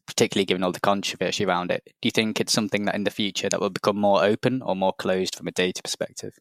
particularly 0.07 0.45
given 0.45 0.63
all 0.63 0.73
the 0.73 0.81
controversy 0.81 1.45
around 1.45 1.71
it. 1.71 1.83
Do 1.87 2.07
you 2.07 2.11
think 2.11 2.41
it's 2.41 2.53
something 2.53 2.85
that 2.85 2.95
in 2.95 3.05
the 3.05 3.11
future 3.11 3.49
that 3.49 3.61
will 3.61 3.71
become 3.71 3.99
more 3.99 4.23
open 4.23 4.61
or 4.63 4.77
more 4.77 4.93
closed 4.99 5.35
from 5.35 5.49
a 5.49 5.53
data 5.53 5.83
perspective? 5.83 6.35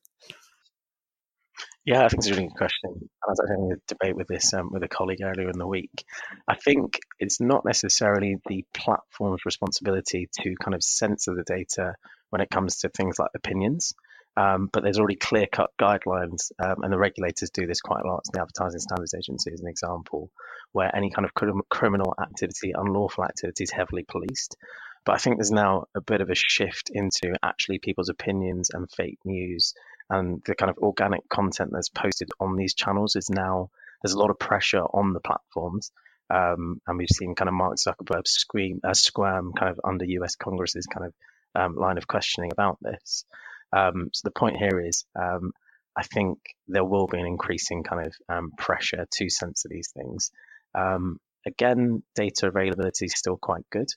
Yeah, 1.87 2.03
I 2.03 2.09
think 2.09 2.19
it's 2.19 2.27
a 2.27 2.31
really 2.31 2.47
good 2.47 2.57
question. 2.57 3.09
I 3.25 3.29
was 3.29 3.39
having 3.47 3.71
a 3.71 3.75
debate 3.87 4.17
with 4.17 4.27
this 4.27 4.53
um, 4.53 4.71
with 4.73 4.83
a 4.83 4.89
colleague 4.89 5.21
earlier 5.23 5.49
in 5.49 5.57
the 5.57 5.65
week. 5.65 6.03
I 6.45 6.55
think 6.55 6.99
it's 7.17 7.39
not 7.39 7.63
necessarily 7.63 8.35
the 8.45 8.65
platform's 8.73 9.45
responsibility 9.45 10.27
to 10.41 10.55
kind 10.61 10.75
of 10.75 10.83
censor 10.83 11.33
the 11.33 11.45
data 11.45 11.95
when 12.29 12.41
it 12.41 12.49
comes 12.49 12.79
to 12.79 12.89
things 12.89 13.17
like 13.17 13.29
opinions. 13.33 13.93
Um, 14.35 14.69
but 14.73 14.83
there's 14.83 14.99
already 14.99 15.15
clear 15.15 15.47
cut 15.49 15.69
guidelines, 15.79 16.51
um, 16.59 16.83
and 16.83 16.91
the 16.91 16.97
regulators 16.97 17.51
do 17.51 17.65
this 17.65 17.79
quite 17.79 18.03
a 18.03 18.07
lot. 18.07 18.25
So 18.25 18.31
the 18.33 18.41
Advertising 18.41 18.81
Standards 18.81 19.13
Agency 19.13 19.51
is 19.51 19.61
an 19.61 19.69
example 19.69 20.29
where 20.73 20.93
any 20.93 21.09
kind 21.09 21.25
of 21.25 21.33
criminal 21.69 22.13
activity, 22.21 22.73
unlawful 22.75 23.23
activity 23.23 23.63
is 23.63 23.71
heavily 23.71 24.03
policed. 24.03 24.57
But 25.05 25.15
I 25.15 25.19
think 25.19 25.37
there's 25.37 25.51
now 25.51 25.85
a 25.95 26.01
bit 26.01 26.19
of 26.19 26.29
a 26.29 26.35
shift 26.35 26.91
into 26.93 27.33
actually 27.41 27.79
people's 27.79 28.09
opinions 28.09 28.71
and 28.73 28.91
fake 28.91 29.19
news 29.23 29.73
and 30.09 30.41
the 30.45 30.55
kind 30.55 30.69
of 30.69 30.77
organic 30.77 31.27
content 31.29 31.71
that's 31.73 31.89
posted 31.89 32.29
on 32.39 32.55
these 32.55 32.73
channels 32.73 33.15
is 33.15 33.29
now 33.29 33.69
there's 34.01 34.13
a 34.13 34.19
lot 34.19 34.29
of 34.29 34.39
pressure 34.39 34.81
on 34.81 35.13
the 35.13 35.19
platforms. 35.19 35.91
Um, 36.29 36.81
and 36.85 36.97
we've 36.97 37.07
seen 37.09 37.35
kind 37.35 37.47
of 37.47 37.55
Mark 37.55 37.75
Zuckerberg 37.75 38.27
scream, 38.27 38.81
uh, 38.83 38.93
squirm 38.93 39.53
kind 39.53 39.71
of 39.71 39.79
under 39.83 40.05
US 40.05 40.35
Congress's 40.35 40.85
kind 40.85 41.05
of 41.07 41.13
um, 41.55 41.75
line 41.75 41.97
of 41.97 42.07
questioning 42.07 42.51
about 42.51 42.77
this. 42.81 43.25
Um, 43.73 44.09
so 44.13 44.21
the 44.23 44.31
point 44.31 44.57
here 44.57 44.79
is, 44.79 45.05
um, 45.15 45.51
I 45.95 46.03
think 46.03 46.39
there 46.67 46.83
will 46.83 47.07
be 47.07 47.19
an 47.19 47.25
increasing 47.25 47.83
kind 47.83 48.05
of 48.07 48.13
um, 48.29 48.51
pressure 48.57 49.05
to 49.09 49.29
censor 49.29 49.69
these 49.69 49.89
things. 49.95 50.31
Um, 50.75 51.17
again, 51.45 52.03
data 52.15 52.47
availability 52.47 53.05
is 53.05 53.13
still 53.15 53.37
quite 53.37 53.65
good. 53.71 53.87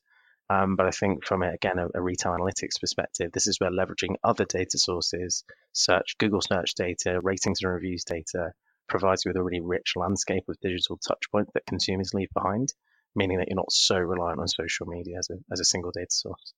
Um, 0.51 0.75
but 0.75 0.87
I 0.87 0.91
think 0.91 1.25
from 1.25 1.45
a, 1.45 1.53
again 1.53 1.79
a, 1.79 1.87
a, 1.95 2.03
retail 2.03 2.33
analytics 2.33 2.81
perspective, 2.81 3.31
this 3.31 3.47
is 3.47 3.61
where 3.61 3.71
leveraging 3.71 4.17
other 4.25 4.45
data 4.45 4.79
sources, 4.79 5.45
search, 5.73 6.19
Google 6.19 6.41
search 6.41 6.75
data, 6.75 7.21
ratings 7.23 7.63
and 7.63 7.73
reviews 7.73 8.03
data, 8.03 8.51
provides 8.89 9.25
you 9.25 9.29
with 9.29 9.37
a 9.37 9.43
really 9.45 9.61
rich 9.61 9.93
landscape 9.95 10.49
of 10.49 10.59
digital 10.61 10.99
touchpoints 10.99 11.53
that 11.55 11.67
consumers 11.67 12.13
leave 12.15 12.31
behind, 12.35 12.75
meaning 13.15 13.39
that 13.39 13.47
you're 13.47 13.55
not 13.55 13.71
so 13.71 13.97
reliant 13.97 14.41
on 14.41 14.49
social 14.49 14.87
media 14.87 15.19
as 15.19 15.31
a, 15.31 15.35
as 15.53 15.61
a 15.61 15.65
single 15.65 15.93
data 15.93 16.11
source. 16.11 16.53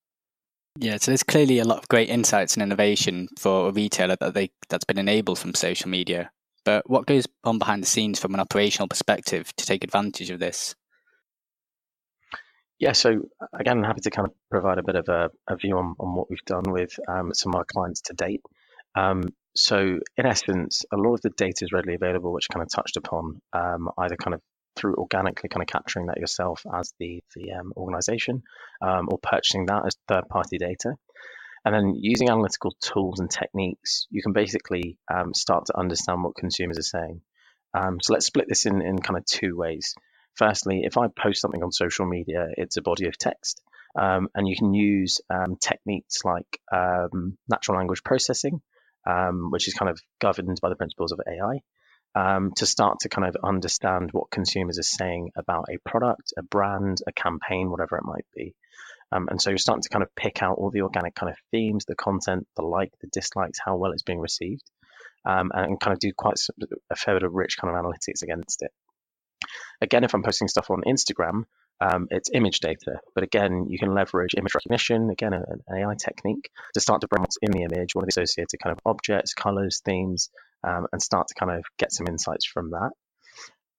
Yeah, 0.78 0.96
so 0.96 1.10
there's 1.10 1.22
clearly 1.22 1.58
a 1.58 1.66
lot 1.66 1.78
of 1.78 1.88
great 1.88 2.08
insights 2.08 2.54
and 2.54 2.62
innovation 2.62 3.28
for 3.38 3.68
a 3.68 3.72
retailer 3.72 4.16
that 4.20 4.32
they 4.32 4.52
that's 4.70 4.86
been 4.86 4.96
enabled 4.96 5.38
from 5.38 5.54
social 5.54 5.90
media. 5.90 6.30
But 6.64 6.88
what 6.88 7.04
goes 7.04 7.26
on 7.44 7.58
behind 7.58 7.82
the 7.82 7.88
scenes 7.88 8.18
from 8.18 8.32
an 8.32 8.40
operational 8.40 8.88
perspective 8.88 9.54
to 9.56 9.66
take 9.66 9.84
advantage 9.84 10.30
of 10.30 10.38
this? 10.38 10.74
Yeah, 12.82 12.90
so 12.90 13.10
again, 13.52 13.78
I'm 13.78 13.84
happy 13.84 14.00
to 14.00 14.10
kind 14.10 14.26
of 14.26 14.34
provide 14.50 14.78
a 14.78 14.82
bit 14.82 14.96
of 14.96 15.08
a, 15.08 15.30
a 15.48 15.54
view 15.54 15.78
on, 15.78 15.94
on 16.00 16.16
what 16.16 16.28
we've 16.28 16.44
done 16.44 16.64
with 16.66 16.90
um, 17.06 17.32
some 17.32 17.54
of 17.54 17.58
our 17.60 17.64
clients 17.64 18.00
to 18.06 18.12
date. 18.12 18.42
Um, 18.96 19.22
so, 19.54 20.00
in 20.16 20.26
essence, 20.26 20.84
a 20.92 20.96
lot 20.96 21.14
of 21.14 21.20
the 21.20 21.30
data 21.30 21.64
is 21.64 21.70
readily 21.70 21.94
available, 21.94 22.32
which 22.32 22.48
kind 22.52 22.60
of 22.60 22.72
touched 22.72 22.96
upon 22.96 23.40
um, 23.52 23.88
either 23.98 24.16
kind 24.16 24.34
of 24.34 24.40
through 24.74 24.96
organically 24.96 25.48
kind 25.48 25.62
of 25.62 25.68
capturing 25.68 26.06
that 26.06 26.18
yourself 26.18 26.64
as 26.74 26.92
the 26.98 27.22
the 27.36 27.52
um, 27.52 27.72
organization, 27.76 28.42
um, 28.84 29.08
or 29.12 29.18
purchasing 29.22 29.66
that 29.66 29.86
as 29.86 29.96
third 30.08 30.28
party 30.28 30.58
data. 30.58 30.96
And 31.64 31.72
then 31.72 31.94
using 31.94 32.30
analytical 32.30 32.74
tools 32.80 33.20
and 33.20 33.30
techniques, 33.30 34.08
you 34.10 34.24
can 34.24 34.32
basically 34.32 34.98
um, 35.08 35.34
start 35.34 35.66
to 35.66 35.78
understand 35.78 36.24
what 36.24 36.34
consumers 36.34 36.78
are 36.78 36.82
saying. 36.82 37.20
so 37.76 38.12
let's 38.12 38.26
split 38.26 38.48
this 38.48 38.66
in, 38.66 38.82
in 38.82 38.98
kind 38.98 39.18
of 39.18 39.24
two 39.24 39.56
ways. 39.56 39.94
Firstly, 40.34 40.82
if 40.84 40.96
I 40.96 41.08
post 41.08 41.40
something 41.40 41.62
on 41.62 41.72
social 41.72 42.06
media, 42.06 42.48
it's 42.56 42.76
a 42.76 42.82
body 42.82 43.06
of 43.06 43.18
text. 43.18 43.60
Um, 43.94 44.28
and 44.34 44.48
you 44.48 44.56
can 44.56 44.72
use 44.72 45.20
um, 45.28 45.56
techniques 45.56 46.24
like 46.24 46.60
um, 46.72 47.36
natural 47.48 47.76
language 47.76 48.02
processing, 48.02 48.62
um, 49.06 49.50
which 49.50 49.68
is 49.68 49.74
kind 49.74 49.90
of 49.90 50.00
governed 50.20 50.58
by 50.62 50.70
the 50.70 50.76
principles 50.76 51.12
of 51.12 51.20
AI, 51.26 51.60
um, 52.14 52.52
to 52.56 52.66
start 52.66 53.00
to 53.00 53.10
kind 53.10 53.28
of 53.28 53.36
understand 53.44 54.10
what 54.12 54.30
consumers 54.30 54.78
are 54.78 54.82
saying 54.82 55.30
about 55.36 55.66
a 55.70 55.78
product, 55.88 56.32
a 56.38 56.42
brand, 56.42 56.98
a 57.06 57.12
campaign, 57.12 57.70
whatever 57.70 57.98
it 57.98 58.04
might 58.04 58.26
be. 58.34 58.54
Um, 59.12 59.28
and 59.30 59.40
so 59.40 59.50
you're 59.50 59.58
starting 59.58 59.82
to 59.82 59.90
kind 59.90 60.02
of 60.02 60.14
pick 60.14 60.42
out 60.42 60.56
all 60.56 60.70
the 60.70 60.82
organic 60.82 61.14
kind 61.14 61.30
of 61.30 61.36
themes, 61.50 61.84
the 61.84 61.94
content, 61.94 62.46
the 62.56 62.62
like, 62.62 62.92
the 63.02 63.08
dislikes, 63.08 63.58
how 63.62 63.76
well 63.76 63.92
it's 63.92 64.02
being 64.02 64.20
received, 64.20 64.64
and 65.26 65.78
kind 65.78 65.92
of 65.92 65.98
do 65.98 66.12
quite 66.16 66.38
a 66.90 66.96
fair 66.96 67.16
bit 67.16 67.22
of 67.22 67.34
rich 67.34 67.58
kind 67.58 67.76
of 67.76 67.84
analytics 67.84 68.22
against 68.22 68.62
it. 68.62 68.70
Again, 69.82 70.04
if 70.04 70.14
I'm 70.14 70.22
posting 70.22 70.46
stuff 70.46 70.70
on 70.70 70.82
Instagram, 70.86 71.42
um, 71.80 72.06
it's 72.10 72.30
image 72.32 72.60
data. 72.60 73.00
But 73.14 73.24
again, 73.24 73.66
you 73.68 73.78
can 73.78 73.92
leverage 73.92 74.34
image 74.36 74.54
recognition, 74.54 75.10
again, 75.10 75.32
an 75.32 75.60
AI 75.76 75.94
technique 75.98 76.50
to 76.74 76.80
start 76.80 77.00
to 77.00 77.08
bring 77.08 77.22
what's 77.22 77.38
in 77.42 77.50
the 77.50 77.64
image, 77.64 77.94
what 77.94 78.02
are 78.02 78.06
the 78.06 78.20
associated 78.20 78.58
kind 78.62 78.72
of 78.72 78.78
objects, 78.86 79.34
colors, 79.34 79.82
themes, 79.84 80.30
um, 80.62 80.86
and 80.92 81.02
start 81.02 81.26
to 81.28 81.34
kind 81.34 81.50
of 81.50 81.64
get 81.78 81.92
some 81.92 82.06
insights 82.06 82.46
from 82.46 82.70
that. 82.70 82.90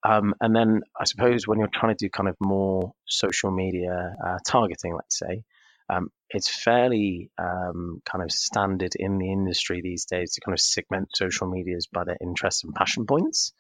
Um, 0.05 0.33
and 0.41 0.53
then 0.53 0.81
I 1.00 1.05
suppose 1.05 1.48
when 1.48 1.60
you're 1.60 1.69
trying 1.74 1.95
to 1.95 2.05
do 2.05 2.10
kind 2.10 2.27
of 2.27 2.36
more 2.41 2.91
social 3.07 3.51
media 3.51 4.13
uh, 4.25 4.38
targeting, 4.45 4.93
let's 4.93 5.17
say, 5.17 5.43
um, 5.89 6.09
it's 6.29 6.49
fairly 6.49 7.29
um, 7.37 8.01
kind 8.09 8.23
of 8.23 8.31
standard 8.31 8.93
in 8.95 9.17
the 9.17 9.31
industry 9.31 9.81
these 9.81 10.05
days 10.05 10.33
to 10.33 10.41
kind 10.41 10.53
of 10.53 10.59
segment 10.59 11.09
social 11.15 11.47
medias 11.47 11.87
by 11.87 12.03
their 12.03 12.17
interests 12.21 12.63
and 12.63 12.73
passion 12.73 13.05
points. 13.05 13.53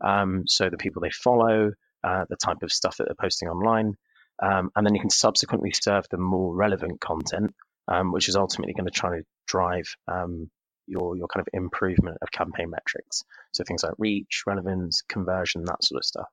Um, 0.00 0.44
so 0.46 0.70
the 0.70 0.76
people 0.76 1.02
they 1.02 1.10
follow, 1.10 1.72
uh, 2.04 2.24
the 2.28 2.36
type 2.36 2.62
of 2.62 2.72
stuff 2.72 2.98
that 2.98 3.04
they're 3.04 3.14
posting 3.20 3.48
online, 3.48 3.96
um, 4.42 4.70
and 4.74 4.86
then 4.86 4.94
you 4.94 5.00
can 5.00 5.10
subsequently 5.10 5.72
serve 5.72 6.08
them 6.08 6.22
more 6.22 6.54
relevant 6.54 7.00
content, 7.00 7.54
um, 7.88 8.12
which 8.12 8.28
is 8.28 8.36
ultimately 8.36 8.74
going 8.74 8.86
to 8.86 8.90
try 8.90 9.18
to 9.18 9.24
drive 9.46 9.94
um, 10.08 10.50
your 10.86 11.16
your 11.16 11.28
kind 11.28 11.46
of 11.46 11.48
improvement 11.52 12.18
of 12.22 12.30
campaign 12.30 12.70
metrics. 12.70 13.22
So 13.52 13.64
things 13.64 13.82
like 13.82 13.94
reach, 13.98 14.42
relevance, 14.46 15.02
conversion, 15.08 15.64
that 15.64 15.82
sort 15.84 16.00
of 16.00 16.04
stuff. 16.04 16.28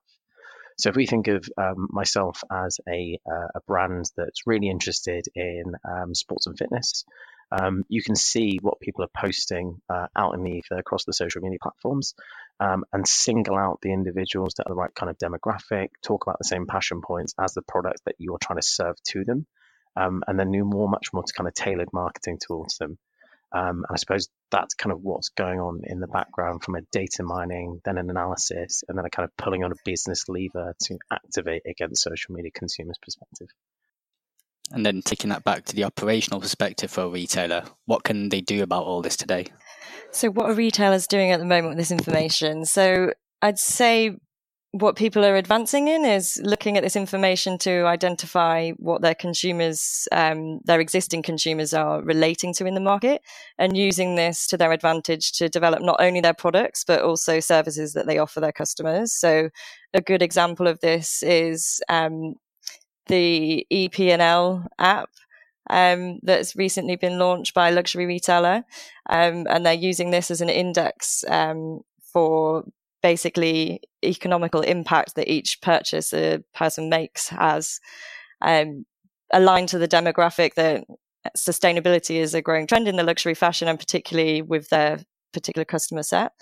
So 0.80 0.88
if 0.88 0.96
we 0.96 1.06
think 1.06 1.28
of 1.28 1.46
um, 1.58 1.88
myself 1.90 2.42
as 2.50 2.78
a, 2.88 3.18
uh, 3.30 3.48
a 3.54 3.60
brand 3.66 4.10
that's 4.16 4.46
really 4.46 4.70
interested 4.70 5.26
in 5.34 5.74
um, 5.84 6.14
sports 6.14 6.46
and 6.46 6.56
fitness, 6.56 7.04
um, 7.52 7.84
you 7.88 8.02
can 8.02 8.16
see 8.16 8.58
what 8.62 8.80
people 8.80 9.04
are 9.04 9.10
posting 9.14 9.82
uh, 9.88 10.06
out 10.16 10.34
in 10.34 10.42
the 10.42 10.52
ether 10.52 10.76
across 10.76 11.04
the 11.04 11.12
social 11.12 11.42
media 11.42 11.58
platforms 11.60 12.14
um, 12.60 12.84
and 12.92 13.06
single 13.06 13.56
out 13.56 13.80
the 13.82 13.92
individuals 13.92 14.54
that 14.56 14.66
are 14.66 14.70
the 14.70 14.74
right 14.74 14.94
kind 14.94 15.10
of 15.10 15.18
demographic, 15.18 15.88
talk 16.02 16.26
about 16.26 16.38
the 16.38 16.44
same 16.48 16.66
passion 16.66 17.02
points 17.02 17.34
as 17.38 17.52
the 17.52 17.62
product 17.62 18.00
that 18.06 18.14
you're 18.18 18.38
trying 18.38 18.58
to 18.58 18.66
serve 18.66 18.96
to 19.08 19.24
them, 19.24 19.46
um, 19.96 20.22
and 20.28 20.38
then 20.38 20.52
do 20.52 20.64
more, 20.64 20.88
much 20.88 21.08
more 21.12 21.24
to 21.24 21.32
kind 21.32 21.48
of 21.48 21.54
tailored 21.54 21.92
marketing 21.92 22.38
towards 22.40 22.78
them. 22.78 22.98
Um, 23.52 23.84
and 23.88 23.90
I 23.90 23.96
suppose 23.96 24.28
that's 24.50 24.74
kind 24.74 24.92
of 24.92 25.00
what's 25.02 25.30
going 25.30 25.58
on 25.58 25.80
in 25.84 26.00
the 26.00 26.06
background 26.06 26.62
from 26.62 26.76
a 26.76 26.82
data 26.92 27.22
mining, 27.22 27.80
then 27.84 27.98
an 27.98 28.10
analysis, 28.10 28.84
and 28.88 28.96
then 28.96 29.04
a 29.04 29.10
kind 29.10 29.24
of 29.24 29.36
pulling 29.36 29.64
on 29.64 29.72
a 29.72 29.76
business 29.84 30.28
lever 30.28 30.74
to 30.82 30.98
activate 31.12 31.62
against 31.66 32.02
social 32.02 32.34
media 32.34 32.50
consumers' 32.54 32.98
perspective. 33.02 33.48
And 34.72 34.86
then 34.86 35.02
taking 35.02 35.30
that 35.30 35.42
back 35.42 35.64
to 35.66 35.74
the 35.74 35.84
operational 35.84 36.40
perspective 36.40 36.92
for 36.92 37.02
a 37.02 37.08
retailer, 37.08 37.64
what 37.86 38.04
can 38.04 38.28
they 38.28 38.40
do 38.40 38.62
about 38.62 38.84
all 38.84 39.02
this 39.02 39.16
today? 39.16 39.46
So, 40.12 40.30
what 40.30 40.48
are 40.48 40.54
retailers 40.54 41.08
doing 41.08 41.32
at 41.32 41.40
the 41.40 41.46
moment 41.46 41.70
with 41.70 41.78
this 41.78 41.90
information? 41.90 42.64
So, 42.64 43.12
I'd 43.42 43.58
say 43.58 44.16
what 44.72 44.94
people 44.94 45.24
are 45.24 45.34
advancing 45.34 45.88
in 45.88 46.04
is 46.04 46.40
looking 46.44 46.76
at 46.76 46.84
this 46.84 46.94
information 46.94 47.58
to 47.58 47.86
identify 47.86 48.70
what 48.72 49.02
their 49.02 49.16
consumers, 49.16 50.06
um, 50.12 50.60
their 50.64 50.78
existing 50.78 51.22
consumers 51.22 51.74
are 51.74 52.00
relating 52.02 52.54
to 52.54 52.66
in 52.66 52.74
the 52.74 52.80
market 52.80 53.20
and 53.58 53.76
using 53.76 54.14
this 54.14 54.46
to 54.46 54.56
their 54.56 54.70
advantage 54.70 55.32
to 55.32 55.48
develop 55.48 55.82
not 55.82 56.00
only 56.00 56.20
their 56.20 56.34
products, 56.34 56.84
but 56.84 57.02
also 57.02 57.40
services 57.40 57.94
that 57.94 58.06
they 58.06 58.18
offer 58.18 58.38
their 58.38 58.52
customers. 58.52 59.12
So 59.12 59.50
a 59.92 60.00
good 60.00 60.22
example 60.22 60.68
of 60.68 60.78
this 60.80 61.22
is, 61.24 61.80
um, 61.88 62.34
the 63.06 63.66
EP&L 63.72 64.66
app. 64.78 65.10
Um, 65.68 66.18
that's 66.22 66.56
recently 66.56 66.96
been 66.96 67.18
launched 67.18 67.54
by 67.54 67.70
luxury 67.70 68.06
retailer, 68.06 68.64
um, 69.08 69.46
and 69.48 69.64
they're 69.64 69.74
using 69.74 70.10
this 70.10 70.30
as 70.30 70.40
an 70.40 70.48
index 70.48 71.22
um, 71.28 71.82
for 72.12 72.64
basically 73.02 73.80
economical 74.04 74.60
impact 74.60 75.14
that 75.14 75.30
each 75.30 75.60
purchase 75.60 76.12
a 76.12 76.42
person 76.54 76.88
makes 76.88 77.28
has 77.28 77.80
um, 78.42 78.84
aligned 79.32 79.68
to 79.68 79.78
the 79.78 79.88
demographic 79.88 80.54
that 80.54 80.84
sustainability 81.36 82.16
is 82.16 82.34
a 82.34 82.42
growing 82.42 82.66
trend 82.66 82.88
in 82.88 82.96
the 82.96 83.02
luxury 83.02 83.34
fashion 83.34 83.68
and 83.68 83.78
particularly 83.78 84.42
with 84.42 84.68
their 84.68 84.98
particular 85.32 85.64
customer 85.64 86.02
set. 86.02 86.32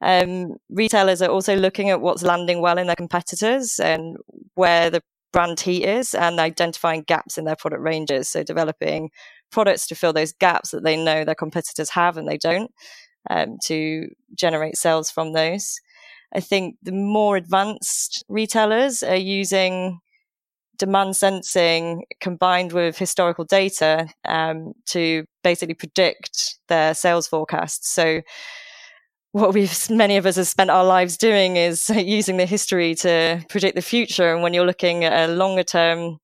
Um, 0.00 0.56
retailers 0.68 1.22
are 1.22 1.30
also 1.30 1.56
looking 1.56 1.90
at 1.90 2.00
what's 2.00 2.22
landing 2.22 2.60
well 2.60 2.78
in 2.78 2.86
their 2.86 2.96
competitors 2.96 3.78
and 3.78 4.16
where 4.54 4.90
the 4.90 5.02
brand 5.32 5.60
heat 5.60 5.84
is 5.84 6.14
and 6.14 6.38
identifying 6.38 7.02
gaps 7.02 7.38
in 7.38 7.44
their 7.44 7.56
product 7.56 7.82
ranges. 7.82 8.28
So 8.28 8.42
developing 8.42 9.10
products 9.50 9.86
to 9.88 9.94
fill 9.94 10.12
those 10.12 10.32
gaps 10.32 10.70
that 10.70 10.84
they 10.84 10.96
know 10.96 11.24
their 11.24 11.34
competitors 11.34 11.90
have 11.90 12.16
and 12.16 12.28
they 12.28 12.38
don't 12.38 12.70
um, 13.30 13.56
to 13.64 14.08
generate 14.34 14.76
sales 14.76 15.10
from 15.10 15.32
those. 15.32 15.80
I 16.34 16.40
think 16.40 16.76
the 16.82 16.92
more 16.92 17.36
advanced 17.36 18.24
retailers 18.28 19.02
are 19.02 19.16
using 19.16 20.00
demand 20.78 21.16
sensing 21.16 22.04
combined 22.20 22.72
with 22.72 22.98
historical 22.98 23.44
data 23.44 24.08
um, 24.24 24.72
to 24.86 25.24
basically 25.44 25.74
predict 25.74 26.58
their 26.68 26.94
sales 26.94 27.28
forecasts. 27.28 27.88
So 27.88 28.22
what 29.32 29.54
we've 29.54 29.74
many 29.90 30.16
of 30.16 30.26
us 30.26 30.36
have 30.36 30.46
spent 30.46 30.70
our 30.70 30.84
lives 30.84 31.16
doing 31.16 31.56
is 31.56 31.90
using 31.94 32.36
the 32.36 32.46
history 32.46 32.94
to 32.96 33.44
predict 33.48 33.76
the 33.76 33.82
future. 33.82 34.32
And 34.32 34.42
when 34.42 34.54
you're 34.54 34.66
looking 34.66 35.04
at 35.04 35.28
a 35.28 35.32
longer 35.32 35.62
term 35.62 36.18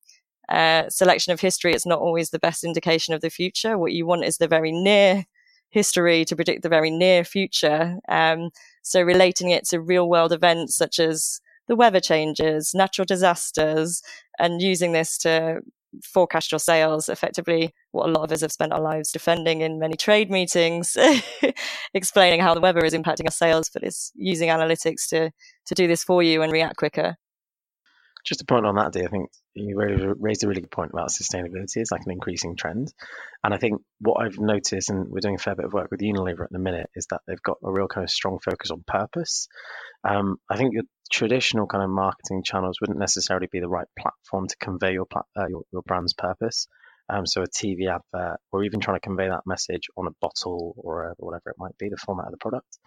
uh, 0.49 0.89
selection 0.89 1.33
of 1.33 1.41
history, 1.41 1.73
it's 1.73 1.87
not 1.87 2.01
always 2.01 2.31
the 2.31 2.39
best 2.39 2.65
indication 2.65 3.15
of 3.15 3.21
the 3.21 3.31
future. 3.31 3.79
What 3.79 3.93
you 3.93 4.07
want 4.07 4.25
is 4.25 4.39
the 4.39 4.49
very 4.49 4.73
near 4.73 5.25
history 5.71 6.25
to 6.25 6.37
predict 6.37 6.63
the 6.63 6.69
very 6.69 6.91
near 6.91 7.25
future. 7.25 7.99
Um, 8.09 8.51
so 8.83 9.03
relating 9.03 9.51
it 9.51 9.65
to 9.69 9.81
real 9.81 10.09
world 10.09 10.33
events 10.33 10.77
such 10.77 10.99
as 10.99 11.41
the 11.69 11.77
weather 11.77 12.01
changes, 12.01 12.75
natural 12.75 13.05
disasters, 13.05 14.03
and 14.39 14.61
using 14.61 14.93
this 14.93 15.17
to 15.19 15.61
forecast 16.05 16.53
your 16.53 16.59
sales 16.59 17.09
effectively 17.09 17.75
what 17.91 18.09
a 18.09 18.13
lot 18.13 18.23
of 18.23 18.31
us 18.31 18.43
have 18.43 18.53
spent 18.53 18.73
our 18.73 18.81
lives 18.81 19.11
defending 19.11 19.61
in 19.61 19.79
many 19.79 19.97
trade 19.97 20.31
meetings 20.31 20.97
explaining 21.95 22.41
how 22.41 22.55
the 22.55 22.61
weather 22.61 22.85
is 22.85 22.95
impacting 22.95 23.25
our 23.25 23.33
sales 23.33 23.69
but 23.73 23.83
it's 23.83 24.13
using 24.15 24.51
analytics 24.51 25.09
to 25.09 25.33
to 25.67 25.75
do 25.75 25.89
this 25.89 26.05
for 26.05 26.23
you 26.23 26.43
and 26.43 26.53
react 26.53 26.77
quicker 26.77 27.17
just 28.25 28.43
a 28.43 28.45
point 28.45 28.67
on 28.67 28.77
that, 28.77 28.93
Dee, 28.93 29.05
I 29.05 29.09
think 29.09 29.31
you 29.55 29.77
raised 29.77 30.45
a 30.45 30.49
really 30.49 30.61
good 30.61 30.71
point 30.71 30.93
about 30.93 31.11
sustainability. 31.11 31.77
It's 31.77 31.91
like 31.91 32.03
an 32.07 32.13
increasing 32.13 32.57
trend. 32.57 32.93
And 33.43 33.53
I 33.53 33.57
think 33.59 33.81
what 34.01 34.23
I've 34.23 34.39
noticed, 34.39 34.91
and 34.91 35.09
we're 35.09 35.21
doing 35.21 35.37
a 35.37 35.39
fair 35.39 35.55
bit 35.55 35.67
of 35.67 35.73
work 35.73 35.91
with 35.91 36.01
Unilever 36.01 36.45
at 36.45 36.51
the 36.51 36.59
minute, 36.59 36.91
is 36.95 37.07
that 37.11 37.23
they've 37.27 37.43
got 37.43 37.59
a 37.65 37.73
real 37.73 37.89
kind 37.89 38.05
of 38.05 38.11
strong 38.11 38.39
focus 38.45 38.71
on 38.71 38.85
purpose. 38.87 39.49
Um, 40.05 40.37
I 40.49 40.57
think 40.57 40.75
your 40.75 40.85
traditional 41.11 41.67
kind 41.67 41.83
of 41.83 41.91
marketing 41.91 42.43
channels 42.45 42.79
wouldn't 42.81 42.99
necessarily 42.99 43.49
be 43.51 43.61
the 43.61 43.69
right 43.69 43.89
platform 43.99 44.47
to 44.47 44.57
convey 44.57 44.93
your, 44.93 45.07
uh, 45.15 45.47
your, 45.49 45.63
your 45.73 45.83
brand's 45.83 46.15
purpose. 46.15 46.69
Um, 47.11 47.27
so 47.27 47.43
a 47.43 47.49
TV 47.49 47.89
advert, 47.89 48.39
or 48.53 48.63
even 48.65 48.81
trying 48.81 48.97
to 48.97 49.01
convey 49.01 49.29
that 49.29 49.47
message 49.47 49.89
on 49.97 50.07
a 50.07 50.15
bottle 50.21 50.75
or 50.77 51.05
a, 51.07 51.15
whatever 51.19 51.51
it 51.51 51.57
might 51.59 51.77
be, 51.79 51.89
the 51.89 51.97
format 51.97 52.27
of 52.27 52.33
the 52.33 52.39
product. 52.39 52.79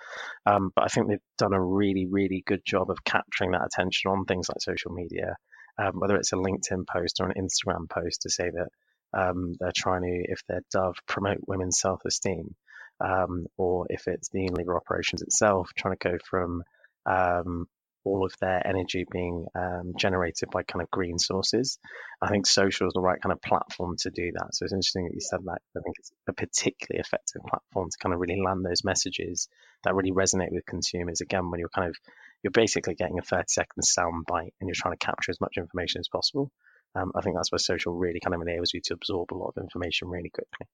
Um, 0.45 0.71
but 0.75 0.85
I 0.85 0.87
think 0.87 1.07
they've 1.07 1.19
done 1.37 1.53
a 1.53 1.61
really, 1.61 2.07
really 2.07 2.43
good 2.45 2.61
job 2.65 2.89
of 2.89 3.03
capturing 3.03 3.51
that 3.51 3.65
attention 3.65 4.11
on 4.11 4.25
things 4.25 4.47
like 4.49 4.61
social 4.61 4.91
media, 4.91 5.35
um, 5.77 5.99
whether 5.99 6.15
it's 6.15 6.33
a 6.33 6.37
LinkedIn 6.37 6.87
post 6.87 7.19
or 7.19 7.29
an 7.29 7.35
Instagram 7.37 7.89
post 7.89 8.21
to 8.21 8.29
say 8.29 8.49
that 8.49 8.69
um, 9.13 9.55
they're 9.59 9.71
trying 9.75 10.03
to, 10.03 10.31
if 10.31 10.41
they're 10.47 10.63
Dove, 10.71 10.95
promote 11.07 11.39
women's 11.45 11.79
self-esteem, 11.79 12.55
um, 12.99 13.45
or 13.57 13.87
if 13.89 14.07
it's 14.07 14.29
the 14.29 14.39
Unilever 14.39 14.75
operations 14.75 15.21
itself, 15.21 15.71
trying 15.77 15.95
to 15.97 16.09
go 16.09 16.17
from 16.29 16.63
um, 17.05 17.67
all 18.05 18.25
of 18.25 18.33
their 18.39 18.65
energy 18.65 19.05
being 19.09 19.45
um, 19.55 19.93
generated 19.97 20.49
by 20.51 20.63
kind 20.63 20.81
of 20.81 20.91
green 20.91 21.17
sources. 21.17 21.79
I 22.21 22.29
think 22.29 22.45
social 22.45 22.87
is 22.87 22.93
the 22.93 23.01
right 23.01 23.21
kind 23.21 23.31
of 23.31 23.41
platform 23.41 23.95
to 23.99 24.09
do 24.09 24.31
that. 24.33 24.53
So 24.53 24.65
it's 24.65 24.73
interesting 24.73 25.05
that 25.05 25.13
you 25.13 25.21
said 25.21 25.39
that. 25.45 25.61
I 25.77 25.79
think 25.81 25.95
it's 25.99 26.11
a 26.27 26.33
particularly 26.33 26.99
effective 26.99 27.41
platform 27.47 27.89
to 27.89 27.97
kind 28.01 28.13
of 28.13 28.19
really 28.19 28.41
land 28.41 28.65
those 28.65 28.83
messages 28.83 29.47
that 29.83 29.95
really 29.95 30.11
resonate 30.11 30.51
with 30.51 30.65
consumers. 30.65 31.21
Again, 31.21 31.49
when 31.49 31.59
you're 31.59 31.69
kind 31.69 31.89
of 31.89 31.95
you're 32.43 32.51
basically 32.51 32.95
getting 32.95 33.19
a 33.19 33.23
30 33.23 33.45
second 33.47 33.83
sound 33.83 34.25
bite 34.27 34.53
and 34.59 34.67
you're 34.67 34.75
trying 34.75 34.95
to 34.95 35.05
capture 35.05 35.31
as 35.31 35.41
much 35.41 35.55
information 35.57 35.99
as 35.99 36.09
possible. 36.09 36.51
Um, 36.95 37.11
I 37.15 37.21
think 37.21 37.35
that's 37.35 37.51
where 37.51 37.59
social 37.59 37.93
really 37.93 38.19
kind 38.19 38.35
of 38.35 38.41
enables 38.41 38.73
you 38.73 38.81
to 38.85 38.93
absorb 38.93 39.33
a 39.33 39.37
lot 39.37 39.53
of 39.55 39.63
information 39.63 40.09
really 40.09 40.29
quickly. 40.29 40.67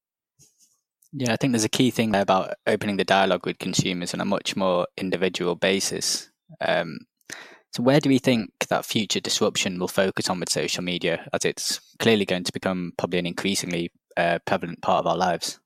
Yeah, 1.14 1.34
I 1.34 1.38
think 1.38 1.54
there's 1.54 1.64
a 1.64 1.70
key 1.70 1.92
thing 1.92 2.12
there 2.12 2.22
about 2.22 2.56
opening 2.68 2.98
the 2.98 3.06
dialogue 3.06 3.46
with 3.46 3.58
consumers 3.58 4.14
on 4.14 4.22
a 4.22 4.26
much 4.26 4.56
more 4.56 4.88
individual 4.98 5.56
basis. 5.56 6.30
Um, 6.62 7.00
so, 7.72 7.84
where 7.84 8.00
do 8.00 8.10
we 8.10 8.18
think 8.18 8.52
that 8.70 8.86
future 8.86 9.20
disruption 9.20 9.80
will 9.80 9.88
focus 9.88 10.30
on 10.30 10.40
with 10.40 10.50
social 10.50 10.84
media, 10.84 11.28
as 11.34 11.46
it's 11.46 11.80
clearly 12.00 12.26
going 12.26 12.44
to 12.44 12.54
become 12.54 12.94
probably 12.98 13.20
an 13.20 13.28
increasingly 13.28 13.92
uh, 14.18 14.40
prevalent 14.46 14.82
part 14.82 15.00
of 15.00 15.08
our 15.08 15.18
lives? 15.18 15.60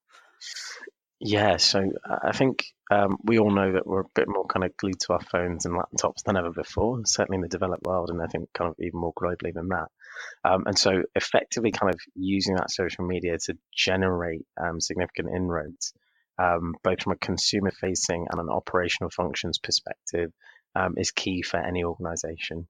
Yeah, 1.20 1.56
so 1.56 1.90
I 2.22 2.34
think 2.34 2.66
um, 2.92 3.18
we 3.24 3.40
all 3.40 3.52
know 3.52 3.72
that 3.72 3.88
we're 3.88 4.02
a 4.02 4.10
bit 4.14 4.28
more 4.28 4.46
kind 4.46 4.66
of 4.66 4.76
glued 4.76 5.00
to 5.02 5.14
our 5.14 5.22
phones 5.22 5.66
and 5.66 5.74
laptops 5.74 6.24
than 6.26 6.36
ever 6.36 6.52
before, 6.52 7.00
certainly 7.06 7.38
in 7.38 7.42
the 7.42 7.48
developed 7.48 7.86
world, 7.86 8.10
and 8.10 8.22
I 8.22 8.28
think 8.28 8.50
kind 8.54 8.70
of 8.70 8.76
even 8.80 9.00
more 9.00 9.14
globally 9.14 9.54
than 9.54 9.70
that. 9.70 9.88
Um, 10.44 10.64
and 10.66 10.78
so, 10.78 11.04
effectively, 11.16 11.72
kind 11.72 11.94
of 11.94 12.00
using 12.16 12.56
that 12.56 12.72
social 12.72 13.06
media 13.06 13.38
to 13.46 13.58
generate 13.74 14.46
um, 14.62 14.82
significant 14.82 15.30
inroads, 15.34 15.94
um, 16.38 16.76
both 16.84 17.02
from 17.02 17.14
a 17.14 17.18
consumer 17.18 17.72
facing 17.72 18.28
and 18.30 18.42
an 18.42 18.50
operational 18.50 19.10
functions 19.10 19.60
perspective, 19.60 20.34
um, 20.76 20.96
is 20.98 21.12
key 21.12 21.42
for 21.42 21.58
any 21.58 21.84
organization. 21.84 22.68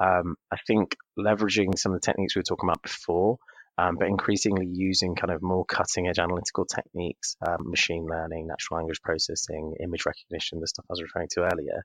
Um, 0.00 0.36
I 0.52 0.56
think 0.66 0.96
leveraging 1.18 1.78
some 1.78 1.92
of 1.92 2.00
the 2.00 2.04
techniques 2.04 2.36
we 2.36 2.40
were 2.40 2.44
talking 2.44 2.68
about 2.68 2.82
before, 2.82 3.38
um, 3.78 3.96
but 3.96 4.08
increasingly 4.08 4.66
using 4.66 5.14
kind 5.14 5.30
of 5.32 5.40
more 5.40 5.64
cutting 5.64 6.08
edge 6.08 6.18
analytical 6.18 6.64
techniques, 6.64 7.36
um, 7.46 7.70
machine 7.70 8.06
learning, 8.06 8.48
natural 8.48 8.78
language 8.78 9.00
processing, 9.02 9.74
image 9.80 10.04
recognition, 10.04 10.60
the 10.60 10.66
stuff 10.66 10.84
I 10.88 10.92
was 10.92 11.02
referring 11.02 11.28
to 11.34 11.42
earlier, 11.42 11.84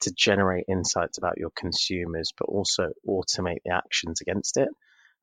to 0.00 0.12
generate 0.16 0.64
insights 0.68 1.18
about 1.18 1.36
your 1.36 1.50
consumers, 1.54 2.32
but 2.38 2.46
also 2.46 2.88
automate 3.06 3.58
the 3.64 3.74
actions 3.74 4.22
against 4.22 4.56
it. 4.56 4.68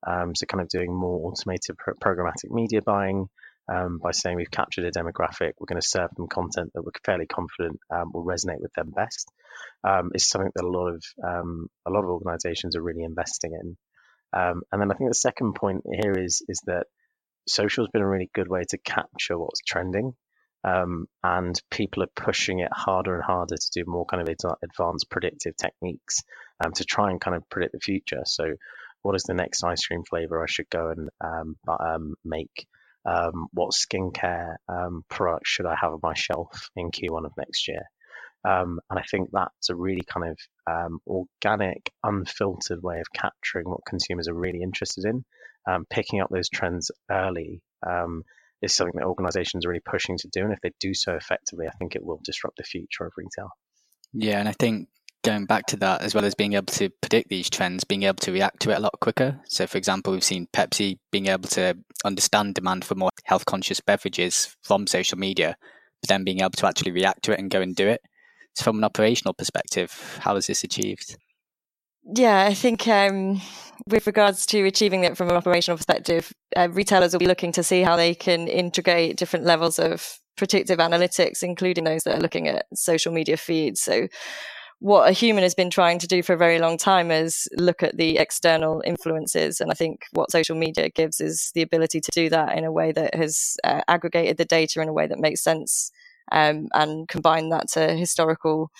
Um, 0.06 0.34
so, 0.34 0.46
kind 0.46 0.60
of 0.62 0.68
doing 0.68 0.94
more 0.94 1.28
automated 1.28 1.76
pro- 1.76 1.94
programmatic 1.94 2.50
media 2.50 2.82
buying, 2.82 3.28
um, 3.68 3.98
by 4.02 4.10
saying 4.10 4.36
we've 4.36 4.50
captured 4.50 4.84
a 4.84 4.90
demographic, 4.90 5.52
we're 5.58 5.66
going 5.68 5.80
to 5.80 5.86
serve 5.86 6.10
them 6.16 6.26
content 6.28 6.70
that 6.74 6.82
we're 6.82 6.90
fairly 7.04 7.26
confident 7.26 7.78
um, 7.90 8.10
will 8.12 8.24
resonate 8.24 8.60
with 8.60 8.72
them 8.74 8.90
best. 8.94 9.30
Um, 9.84 10.10
is 10.14 10.28
something 10.28 10.50
that 10.54 10.64
a 10.64 10.68
lot 10.68 10.88
of 10.88 11.04
um, 11.24 11.68
a 11.86 11.90
lot 11.90 12.04
of 12.04 12.10
organisations 12.10 12.76
are 12.76 12.82
really 12.82 13.04
investing 13.04 13.52
in. 13.52 13.76
Um, 14.34 14.62
and 14.72 14.80
then 14.80 14.90
I 14.90 14.94
think 14.94 15.10
the 15.10 15.14
second 15.14 15.54
point 15.54 15.82
here 16.02 16.14
is 16.18 16.42
is 16.48 16.60
that 16.66 16.86
social 17.46 17.84
has 17.84 17.90
been 17.92 18.02
a 18.02 18.08
really 18.08 18.30
good 18.34 18.48
way 18.48 18.62
to 18.70 18.78
capture 18.78 19.38
what's 19.38 19.60
trending. 19.60 20.14
Um, 20.64 21.06
and 21.24 21.60
people 21.72 22.04
are 22.04 22.14
pushing 22.14 22.60
it 22.60 22.70
harder 22.72 23.16
and 23.16 23.24
harder 23.24 23.56
to 23.56 23.70
do 23.74 23.84
more 23.84 24.06
kind 24.06 24.22
of 24.22 24.32
advanced 24.62 25.10
predictive 25.10 25.56
techniques 25.56 26.22
to 26.74 26.84
try 26.84 27.10
and 27.10 27.20
kind 27.20 27.36
of 27.36 27.48
predict 27.50 27.72
the 27.72 27.80
future. 27.80 28.22
So, 28.24 28.54
what 29.02 29.16
is 29.16 29.24
the 29.24 29.34
next 29.34 29.64
ice 29.64 29.84
cream 29.84 30.04
flavor 30.08 30.40
I 30.40 30.46
should 30.46 30.70
go 30.70 30.90
and 30.90 31.10
make? 32.24 32.66
Um, 33.04 33.48
what 33.52 33.72
skincare 33.72 34.56
um, 34.68 35.04
products 35.08 35.50
should 35.50 35.66
I 35.66 35.76
have 35.80 35.92
on 35.92 36.00
my 36.02 36.14
shelf 36.14 36.70
in 36.76 36.90
Q1 36.90 37.24
of 37.24 37.32
next 37.36 37.68
year. 37.68 37.82
Um, 38.44 38.80
and 38.90 38.98
I 38.98 39.02
think 39.08 39.30
that's 39.32 39.70
a 39.70 39.76
really 39.76 40.02
kind 40.02 40.30
of 40.30 40.38
um, 40.70 40.98
organic, 41.06 41.90
unfiltered 42.02 42.82
way 42.82 42.98
of 43.00 43.06
capturing 43.14 43.68
what 43.68 43.86
consumers 43.86 44.28
are 44.28 44.34
really 44.34 44.62
interested 44.62 45.04
in. 45.04 45.24
Um, 45.68 45.86
picking 45.88 46.20
up 46.20 46.28
those 46.28 46.48
trends 46.48 46.90
early 47.08 47.62
um, 47.86 48.24
is 48.62 48.74
something 48.74 48.98
that 48.98 49.06
organizations 49.06 49.64
are 49.64 49.68
really 49.68 49.82
pushing 49.84 50.18
to 50.18 50.28
do. 50.28 50.42
And 50.42 50.52
if 50.52 50.60
they 50.60 50.72
do 50.80 50.92
so 50.92 51.14
effectively, 51.14 51.66
I 51.68 51.76
think 51.78 51.94
it 51.94 52.04
will 52.04 52.20
disrupt 52.24 52.56
the 52.56 52.64
future 52.64 53.04
of 53.04 53.12
retail. 53.16 53.50
Yeah, 54.12 54.40
and 54.40 54.48
I 54.48 54.52
think 54.52 54.88
going 55.22 55.46
back 55.46 55.66
to 55.66 55.76
that, 55.76 56.02
as 56.02 56.14
well 56.14 56.24
as 56.24 56.34
being 56.34 56.54
able 56.54 56.66
to 56.66 56.90
predict 57.00 57.28
these 57.28 57.48
trends, 57.48 57.84
being 57.84 58.02
able 58.02 58.16
to 58.16 58.32
react 58.32 58.60
to 58.60 58.70
it 58.70 58.78
a 58.78 58.80
lot 58.80 58.98
quicker. 59.00 59.40
So, 59.46 59.66
for 59.66 59.78
example, 59.78 60.12
we've 60.12 60.24
seen 60.24 60.48
Pepsi 60.52 60.98
being 61.10 61.26
able 61.26 61.48
to 61.50 61.76
understand 62.04 62.54
demand 62.54 62.84
for 62.84 62.94
more 62.94 63.10
health 63.24 63.44
conscious 63.44 63.80
beverages 63.80 64.56
from 64.62 64.86
social 64.86 65.18
media, 65.18 65.56
but 66.00 66.08
then 66.08 66.24
being 66.24 66.40
able 66.40 66.50
to 66.50 66.66
actually 66.66 66.92
react 66.92 67.22
to 67.24 67.32
it 67.32 67.38
and 67.38 67.50
go 67.50 67.60
and 67.60 67.74
do 67.74 67.88
it. 67.88 68.00
So, 68.54 68.64
from 68.64 68.78
an 68.78 68.84
operational 68.84 69.34
perspective, 69.34 70.18
how 70.20 70.36
is 70.36 70.46
this 70.46 70.64
achieved? 70.64 71.16
Yeah, 72.04 72.44
I 72.46 72.54
think 72.54 72.88
um, 72.88 73.40
with 73.86 74.06
regards 74.06 74.44
to 74.46 74.64
achieving 74.64 75.04
it 75.04 75.16
from 75.16 75.30
an 75.30 75.36
operational 75.36 75.76
perspective, 75.76 76.32
uh, 76.56 76.68
retailers 76.70 77.12
will 77.12 77.20
be 77.20 77.26
looking 77.26 77.52
to 77.52 77.62
see 77.62 77.82
how 77.82 77.96
they 77.96 78.14
can 78.14 78.48
integrate 78.48 79.16
different 79.16 79.44
levels 79.44 79.78
of 79.78 80.18
predictive 80.36 80.78
analytics, 80.78 81.42
including 81.42 81.84
those 81.84 82.02
that 82.02 82.16
are 82.16 82.20
looking 82.20 82.48
at 82.48 82.66
social 82.74 83.12
media 83.12 83.36
feeds. 83.36 83.80
So, 83.80 84.08
what 84.82 85.08
a 85.08 85.12
human 85.12 85.44
has 85.44 85.54
been 85.54 85.70
trying 85.70 86.00
to 86.00 86.08
do 86.08 86.24
for 86.24 86.32
a 86.32 86.36
very 86.36 86.58
long 86.58 86.76
time 86.76 87.12
is 87.12 87.46
look 87.56 87.84
at 87.84 87.96
the 87.96 88.18
external 88.18 88.82
influences. 88.84 89.60
And 89.60 89.70
I 89.70 89.74
think 89.74 90.06
what 90.10 90.32
social 90.32 90.56
media 90.56 90.88
gives 90.90 91.20
is 91.20 91.52
the 91.54 91.62
ability 91.62 92.00
to 92.00 92.10
do 92.10 92.28
that 92.30 92.58
in 92.58 92.64
a 92.64 92.72
way 92.72 92.90
that 92.90 93.14
has 93.14 93.56
uh, 93.62 93.82
aggregated 93.86 94.38
the 94.38 94.44
data 94.44 94.80
in 94.82 94.88
a 94.88 94.92
way 94.92 95.06
that 95.06 95.20
makes 95.20 95.40
sense 95.40 95.92
um, 96.32 96.66
and 96.74 97.06
combine 97.06 97.50
that 97.50 97.68
to 97.74 97.94
historical 97.94 98.72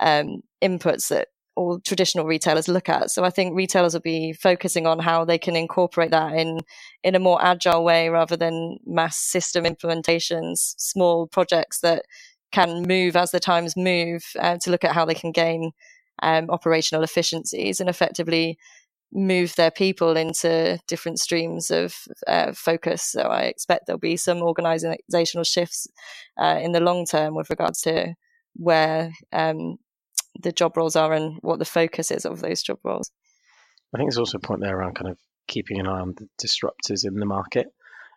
um, 0.00 0.42
inputs 0.62 1.08
that 1.08 1.28
all 1.54 1.80
traditional 1.80 2.26
retailers 2.26 2.68
look 2.68 2.90
at. 2.90 3.10
So 3.10 3.24
I 3.24 3.30
think 3.30 3.56
retailers 3.56 3.94
will 3.94 4.02
be 4.02 4.34
focusing 4.34 4.86
on 4.86 4.98
how 4.98 5.24
they 5.24 5.38
can 5.38 5.56
incorporate 5.56 6.10
that 6.10 6.34
in 6.34 6.60
in 7.02 7.14
a 7.14 7.18
more 7.18 7.42
agile 7.42 7.82
way 7.82 8.10
rather 8.10 8.36
than 8.36 8.76
mass 8.84 9.16
system 9.16 9.64
implementations, 9.64 10.74
small 10.76 11.26
projects 11.26 11.80
that 11.80 12.04
can 12.52 12.82
move 12.82 13.16
as 13.16 13.30
the 13.30 13.40
times 13.40 13.76
move 13.76 14.24
uh, 14.38 14.56
to 14.62 14.70
look 14.70 14.84
at 14.84 14.92
how 14.92 15.04
they 15.04 15.14
can 15.14 15.32
gain 15.32 15.72
um, 16.22 16.48
operational 16.50 17.04
efficiencies 17.04 17.80
and 17.80 17.88
effectively 17.88 18.58
move 19.12 19.54
their 19.56 19.70
people 19.70 20.16
into 20.16 20.78
different 20.88 21.18
streams 21.18 21.70
of 21.70 21.94
uh, 22.26 22.52
focus. 22.52 23.02
So 23.02 23.22
I 23.22 23.42
expect 23.42 23.86
there'll 23.86 23.98
be 23.98 24.16
some 24.16 24.42
organizational 24.42 25.44
shifts 25.44 25.86
uh, 26.38 26.58
in 26.62 26.72
the 26.72 26.80
long 26.80 27.06
term 27.06 27.34
with 27.34 27.50
regards 27.50 27.80
to 27.82 28.14
where 28.54 29.12
um, 29.32 29.76
the 30.42 30.52
job 30.52 30.76
roles 30.76 30.96
are 30.96 31.12
and 31.12 31.38
what 31.42 31.58
the 31.58 31.64
focus 31.64 32.10
is 32.10 32.24
of 32.24 32.40
those 32.40 32.62
job 32.62 32.78
roles. 32.84 33.10
I 33.94 33.98
think 33.98 34.10
there's 34.10 34.18
also 34.18 34.38
a 34.38 34.40
point 34.40 34.60
there 34.60 34.76
around 34.76 34.96
kind 34.96 35.10
of 35.10 35.18
keeping 35.46 35.78
an 35.78 35.86
eye 35.86 36.00
on 36.00 36.14
the 36.16 36.28
disruptors 36.42 37.06
in 37.06 37.14
the 37.14 37.26
market. 37.26 37.68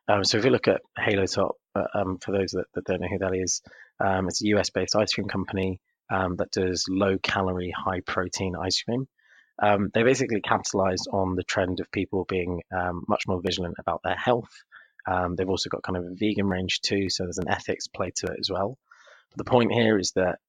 Um, 0.10 0.24
so 0.24 0.40
if 0.40 0.46
you 0.46 0.50
look 0.50 0.68
at 0.68 0.82
Halo 0.98 1.28
Top, 1.28 1.56
uh, 1.76 1.84
um, 1.94 2.18
for 2.18 2.32
those 2.32 2.52
that, 2.52 2.66
that, 2.74 2.84
don't 2.86 3.02
know 3.02 3.08
who 3.08 3.20
that 3.20 3.36
is, 3.36 3.62
um, 4.00 4.28
it's 4.28 4.42
a 4.42 4.48
US-based 4.48 4.96
ice 4.96 5.14
cream 5.14 5.28
company 5.28 5.80
um, 6.10 6.36
that 6.38 6.50
does 6.50 6.86
low-calorie, 6.90 7.72
high-protein 7.78 8.56
ice 8.60 8.82
cream. 8.82 9.08
Um, 9.62 9.92
they 9.94 10.02
basically 10.02 10.42
capitalized 10.42 11.08
on 11.14 11.36
the 11.36 11.44
trend 11.44 11.80
of 11.80 11.92
people 11.92 12.26
being 12.28 12.64
um, 12.76 13.04
much 13.08 13.26
more 13.28 13.40
vigilant 13.40 13.76
about 13.78 14.02
their 14.04 14.16
health. 14.16 14.50
they've 15.38 15.50
also 15.50 15.70
got 15.70 15.84
kind 15.84 15.98
of 15.98 16.06
a 16.06 16.16
vegan 16.16 16.48
range 16.48 16.82
too, 16.82 17.10
so 17.12 17.26
there's 17.26 17.38
an 17.38 17.50
ethics 17.50 17.88
play 17.88 18.12
to 18.16 18.28
it 18.28 18.38
as 18.40 18.50
well. 18.50 18.80
But 19.30 19.46
the 19.46 19.52
point 19.52 19.72
here 19.72 20.00
is 20.00 20.14
that 20.14 20.40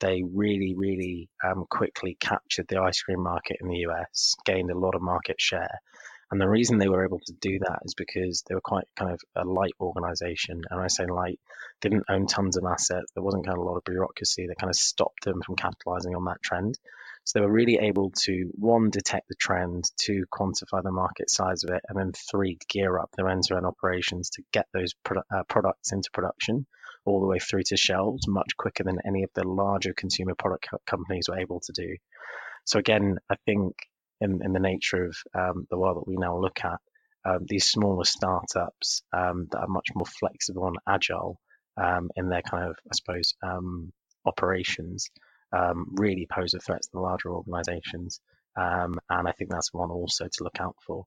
they 0.00 0.24
really, 0.34 0.74
really 0.76 1.28
quickly 1.68 2.16
captured 2.18 2.66
the 2.66 2.80
ice 2.80 3.02
cream 3.02 3.22
market 3.22 3.58
in 3.60 3.68
the 3.68 3.86
US, 3.86 4.34
gained 4.44 4.72
a 4.72 4.78
lot 4.78 4.96
of 4.96 5.02
market 5.02 5.40
share. 5.40 5.78
And 6.30 6.40
the 6.40 6.48
reason 6.48 6.78
they 6.78 6.88
were 6.88 7.04
able 7.04 7.20
to 7.26 7.32
do 7.40 7.58
that 7.58 7.80
is 7.84 7.94
because 7.94 8.44
they 8.46 8.54
were 8.54 8.60
quite 8.60 8.86
kind 8.96 9.12
of 9.12 9.20
a 9.34 9.44
light 9.44 9.74
organization. 9.80 10.62
And 10.70 10.80
I 10.80 10.86
say 10.86 11.06
light, 11.06 11.40
didn't 11.80 12.04
own 12.08 12.26
tons 12.26 12.56
of 12.56 12.64
assets. 12.64 13.10
There 13.14 13.22
wasn't 13.22 13.46
kind 13.46 13.58
of 13.58 13.64
a 13.64 13.66
lot 13.66 13.76
of 13.76 13.84
bureaucracy 13.84 14.46
that 14.46 14.58
kind 14.58 14.70
of 14.70 14.76
stopped 14.76 15.24
them 15.24 15.42
from 15.44 15.56
capitalizing 15.56 16.14
on 16.14 16.24
that 16.26 16.42
trend. 16.42 16.78
So 17.24 17.38
they 17.38 17.44
were 17.44 17.52
really 17.52 17.78
able 17.78 18.12
to 18.22 18.50
one 18.54 18.90
detect 18.90 19.28
the 19.28 19.34
trend, 19.34 19.84
two 20.00 20.24
quantify 20.32 20.82
the 20.82 20.92
market 20.92 21.30
size 21.30 21.64
of 21.64 21.70
it, 21.70 21.82
and 21.88 21.98
then 21.98 22.12
three 22.30 22.58
gear 22.68 22.98
up 22.98 23.10
their 23.16 23.28
end-to-end 23.28 23.66
operations 23.66 24.30
to 24.30 24.42
get 24.52 24.66
those 24.72 24.94
uh, 25.10 25.42
products 25.48 25.92
into 25.92 26.10
production 26.12 26.66
all 27.04 27.20
the 27.20 27.26
way 27.26 27.38
through 27.38 27.62
to 27.66 27.76
shelves 27.76 28.26
much 28.28 28.56
quicker 28.56 28.84
than 28.84 28.98
any 29.06 29.22
of 29.22 29.30
the 29.34 29.46
larger 29.46 29.92
consumer 29.94 30.34
product 30.34 30.68
co- 30.70 30.78
companies 30.86 31.26
were 31.28 31.38
able 31.38 31.60
to 31.60 31.72
do. 31.72 31.96
So 32.64 32.78
again, 32.78 33.18
I 33.30 33.36
think 33.46 33.74
in, 34.20 34.40
in 34.44 34.52
the 34.52 34.60
nature 34.60 35.04
of 35.04 35.16
um, 35.34 35.66
the 35.70 35.78
world 35.78 35.96
that 35.96 36.08
we 36.08 36.16
now 36.16 36.38
look 36.38 36.60
at, 36.64 36.78
um, 37.24 37.44
these 37.46 37.70
smaller 37.70 38.04
startups 38.04 39.02
um, 39.12 39.46
that 39.50 39.58
are 39.58 39.68
much 39.68 39.88
more 39.94 40.06
flexible 40.06 40.66
and 40.66 40.78
agile 40.88 41.38
um, 41.76 42.10
in 42.16 42.28
their 42.28 42.42
kind 42.42 42.68
of, 42.68 42.76
I 42.90 42.94
suppose, 42.94 43.34
um, 43.42 43.92
operations 44.24 45.10
um, 45.52 45.86
really 45.96 46.26
pose 46.30 46.54
a 46.54 46.60
threat 46.60 46.82
to 46.82 46.88
the 46.92 47.00
larger 47.00 47.30
organizations. 47.30 48.20
and 48.56 48.98
I 49.10 49.32
think 49.32 49.50
that's 49.50 49.72
one 49.72 49.90
also 49.90 50.24
to 50.24 50.44
look 50.44 50.60
out 50.60 50.76
for. 50.86 51.04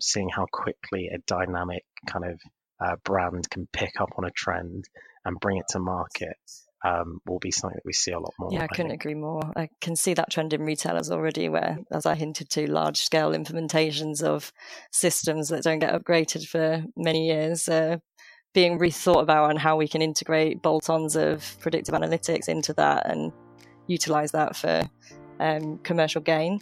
seeing 0.00 0.28
how 0.28 0.46
quickly 0.52 1.08
a 1.08 1.18
dynamic 1.26 1.84
kind 2.06 2.24
of 2.24 2.40
uh, 2.80 2.96
brand 3.04 3.48
can 3.50 3.68
pick 3.72 4.00
up 4.00 4.10
on 4.16 4.24
a 4.24 4.30
trend 4.30 4.84
and 5.24 5.40
bring 5.40 5.58
it 5.58 5.66
to 5.70 5.78
market 5.78 6.36
um, 6.84 7.20
will 7.26 7.38
be 7.38 7.50
something 7.50 7.76
that 7.76 7.84
we 7.84 7.92
see 7.92 8.12
a 8.12 8.18
lot 8.18 8.34
more. 8.38 8.50
Yeah, 8.52 8.62
I, 8.62 8.64
I 8.64 8.66
couldn't 8.68 8.90
think. 8.90 9.02
agree 9.02 9.14
more. 9.14 9.42
I 9.56 9.68
can 9.80 9.96
see 9.96 10.14
that 10.14 10.30
trend 10.30 10.52
in 10.52 10.62
retailers 10.62 11.10
already, 11.10 11.48
where, 11.48 11.78
as 11.90 12.06
I 12.06 12.14
hinted 12.14 12.50
to, 12.50 12.70
large 12.70 12.98
scale 12.98 13.32
implementations 13.32 14.22
of 14.22 14.52
systems 14.92 15.48
that 15.48 15.64
don't 15.64 15.80
get 15.80 15.92
upgraded 15.92 16.46
for 16.46 16.84
many 16.96 17.26
years 17.26 17.68
uh, 17.68 17.98
being 18.54 18.78
rethought 18.78 19.22
about 19.22 19.50
and 19.50 19.58
how 19.58 19.76
we 19.76 19.88
can 19.88 20.02
integrate 20.02 20.62
bolt 20.62 20.88
ons 20.88 21.16
of 21.16 21.56
predictive 21.60 21.94
analytics 21.94 22.48
into 22.48 22.72
that 22.74 23.08
and 23.08 23.32
utilize 23.86 24.32
that 24.32 24.56
for 24.56 24.82
um, 25.40 25.78
commercial 25.78 26.20
gain. 26.20 26.60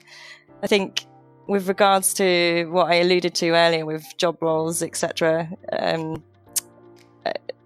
I 0.63 0.67
think 0.67 1.07
with 1.47 1.69
regards 1.69 2.15
to 2.15 2.67
what 2.71 2.91
I 2.91 2.97
alluded 2.97 3.35
to 3.37 3.51
earlier 3.51 3.87
with 3.87 4.05
job 4.17 4.39
roles, 4.41 4.83
etc., 4.83 5.49
um, 5.73 6.23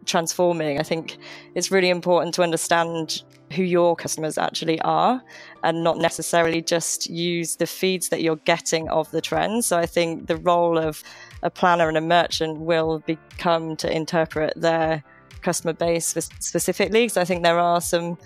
transforming, 0.06 0.78
I 0.78 0.82
think 0.82 1.18
it's 1.54 1.70
really 1.70 1.90
important 1.90 2.34
to 2.34 2.42
understand 2.42 3.22
who 3.52 3.62
your 3.62 3.96
customers 3.96 4.38
actually 4.38 4.80
are 4.82 5.22
and 5.64 5.82
not 5.82 5.98
necessarily 5.98 6.62
just 6.62 7.10
use 7.10 7.56
the 7.56 7.66
feeds 7.66 8.08
that 8.10 8.22
you're 8.22 8.36
getting 8.36 8.88
of 8.88 9.10
the 9.10 9.20
trends. 9.20 9.66
So 9.66 9.78
I 9.78 9.86
think 9.86 10.28
the 10.28 10.36
role 10.36 10.78
of 10.78 11.02
a 11.42 11.50
planner 11.50 11.88
and 11.88 11.96
a 11.96 12.00
merchant 12.00 12.60
will 12.60 13.00
become 13.00 13.76
to 13.76 13.92
interpret 13.92 14.52
their 14.56 15.02
customer 15.42 15.72
base 15.72 16.06
specifically. 16.06 17.08
So 17.08 17.20
I 17.20 17.24
think 17.24 17.42
there 17.42 17.58
are 17.58 17.80
some 17.80 18.18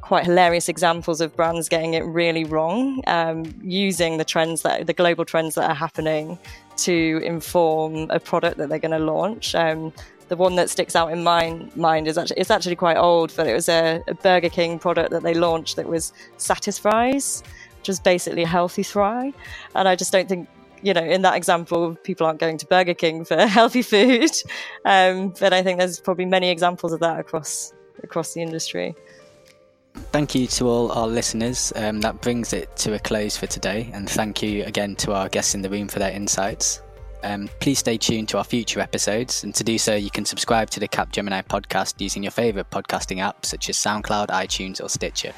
quite 0.00 0.24
hilarious 0.24 0.68
examples 0.68 1.20
of 1.22 1.34
brands 1.34 1.68
getting 1.68 1.94
it 1.94 2.04
really 2.04 2.44
wrong, 2.44 3.02
um, 3.06 3.42
using 3.62 4.18
the 4.18 4.24
trends 4.24 4.60
that 4.62 4.86
the 4.86 4.92
global 4.92 5.24
trends 5.24 5.54
that 5.54 5.68
are 5.70 5.74
happening 5.74 6.38
to 6.78 7.20
inform 7.24 8.10
a 8.10 8.20
product 8.20 8.58
that 8.58 8.68
they're 8.68 8.78
going 8.78 8.98
to 8.98 8.98
launch. 8.98 9.54
Um, 9.54 9.92
the 10.28 10.36
one 10.36 10.56
that 10.56 10.70
sticks 10.70 10.96
out 10.96 11.12
in 11.12 11.22
my 11.22 11.68
mind 11.76 12.08
is 12.08 12.16
actually 12.16 12.40
it's 12.40 12.50
actually 12.50 12.76
quite 12.76 12.96
old, 12.96 13.32
but 13.36 13.46
it 13.46 13.54
was 13.54 13.68
a, 13.68 14.02
a 14.08 14.14
Burger 14.14 14.48
King 14.48 14.78
product 14.78 15.10
that 15.10 15.22
they 15.22 15.34
launched 15.34 15.76
that 15.76 15.86
was 15.86 16.12
Satisfries, 16.38 17.42
which 17.78 17.88
was 17.88 18.00
basically 18.00 18.42
a 18.42 18.46
healthy 18.46 18.82
fry, 18.82 19.32
and 19.74 19.86
I 19.86 19.96
just 19.96 20.12
don't 20.12 20.28
think 20.28 20.48
you 20.82 20.92
know, 20.92 21.02
in 21.02 21.22
that 21.22 21.34
example, 21.34 21.96
people 22.04 22.26
aren't 22.26 22.38
going 22.38 22.58
to 22.58 22.66
Burger 22.66 22.92
King 22.92 23.24
for 23.24 23.36
healthy 23.46 23.80
food. 23.80 24.30
Um, 24.84 25.32
but 25.40 25.54
I 25.54 25.62
think 25.62 25.78
there's 25.78 25.98
probably 25.98 26.26
many 26.26 26.50
examples 26.50 26.92
of 26.92 27.00
that 27.00 27.18
across 27.18 27.72
across 28.02 28.34
the 28.34 28.42
industry. 28.42 28.94
Thank 29.94 30.34
you 30.34 30.46
to 30.48 30.68
all 30.68 30.92
our 30.92 31.06
listeners. 31.06 31.72
Um, 31.76 32.00
that 32.00 32.20
brings 32.20 32.52
it 32.52 32.76
to 32.78 32.94
a 32.94 32.98
close 32.98 33.36
for 33.36 33.46
today, 33.46 33.90
and 33.92 34.08
thank 34.08 34.42
you 34.42 34.64
again 34.64 34.96
to 34.96 35.12
our 35.12 35.28
guests 35.28 35.54
in 35.54 35.62
the 35.62 35.70
room 35.70 35.88
for 35.88 35.98
their 35.98 36.12
insights. 36.12 36.82
Um, 37.22 37.48
please 37.60 37.78
stay 37.78 37.96
tuned 37.96 38.28
to 38.28 38.38
our 38.38 38.44
future 38.44 38.80
episodes, 38.80 39.44
and 39.44 39.54
to 39.54 39.64
do 39.64 39.78
so, 39.78 39.94
you 39.94 40.10
can 40.10 40.24
subscribe 40.24 40.68
to 40.70 40.80
the 40.80 40.88
Capgemini 40.88 41.44
podcast 41.46 41.94
using 42.00 42.22
your 42.22 42.32
favourite 42.32 42.70
podcasting 42.70 43.20
app 43.20 43.46
such 43.46 43.70
as 43.70 43.76
SoundCloud, 43.76 44.28
iTunes, 44.28 44.82
or 44.82 44.88
Stitcher. 44.88 45.32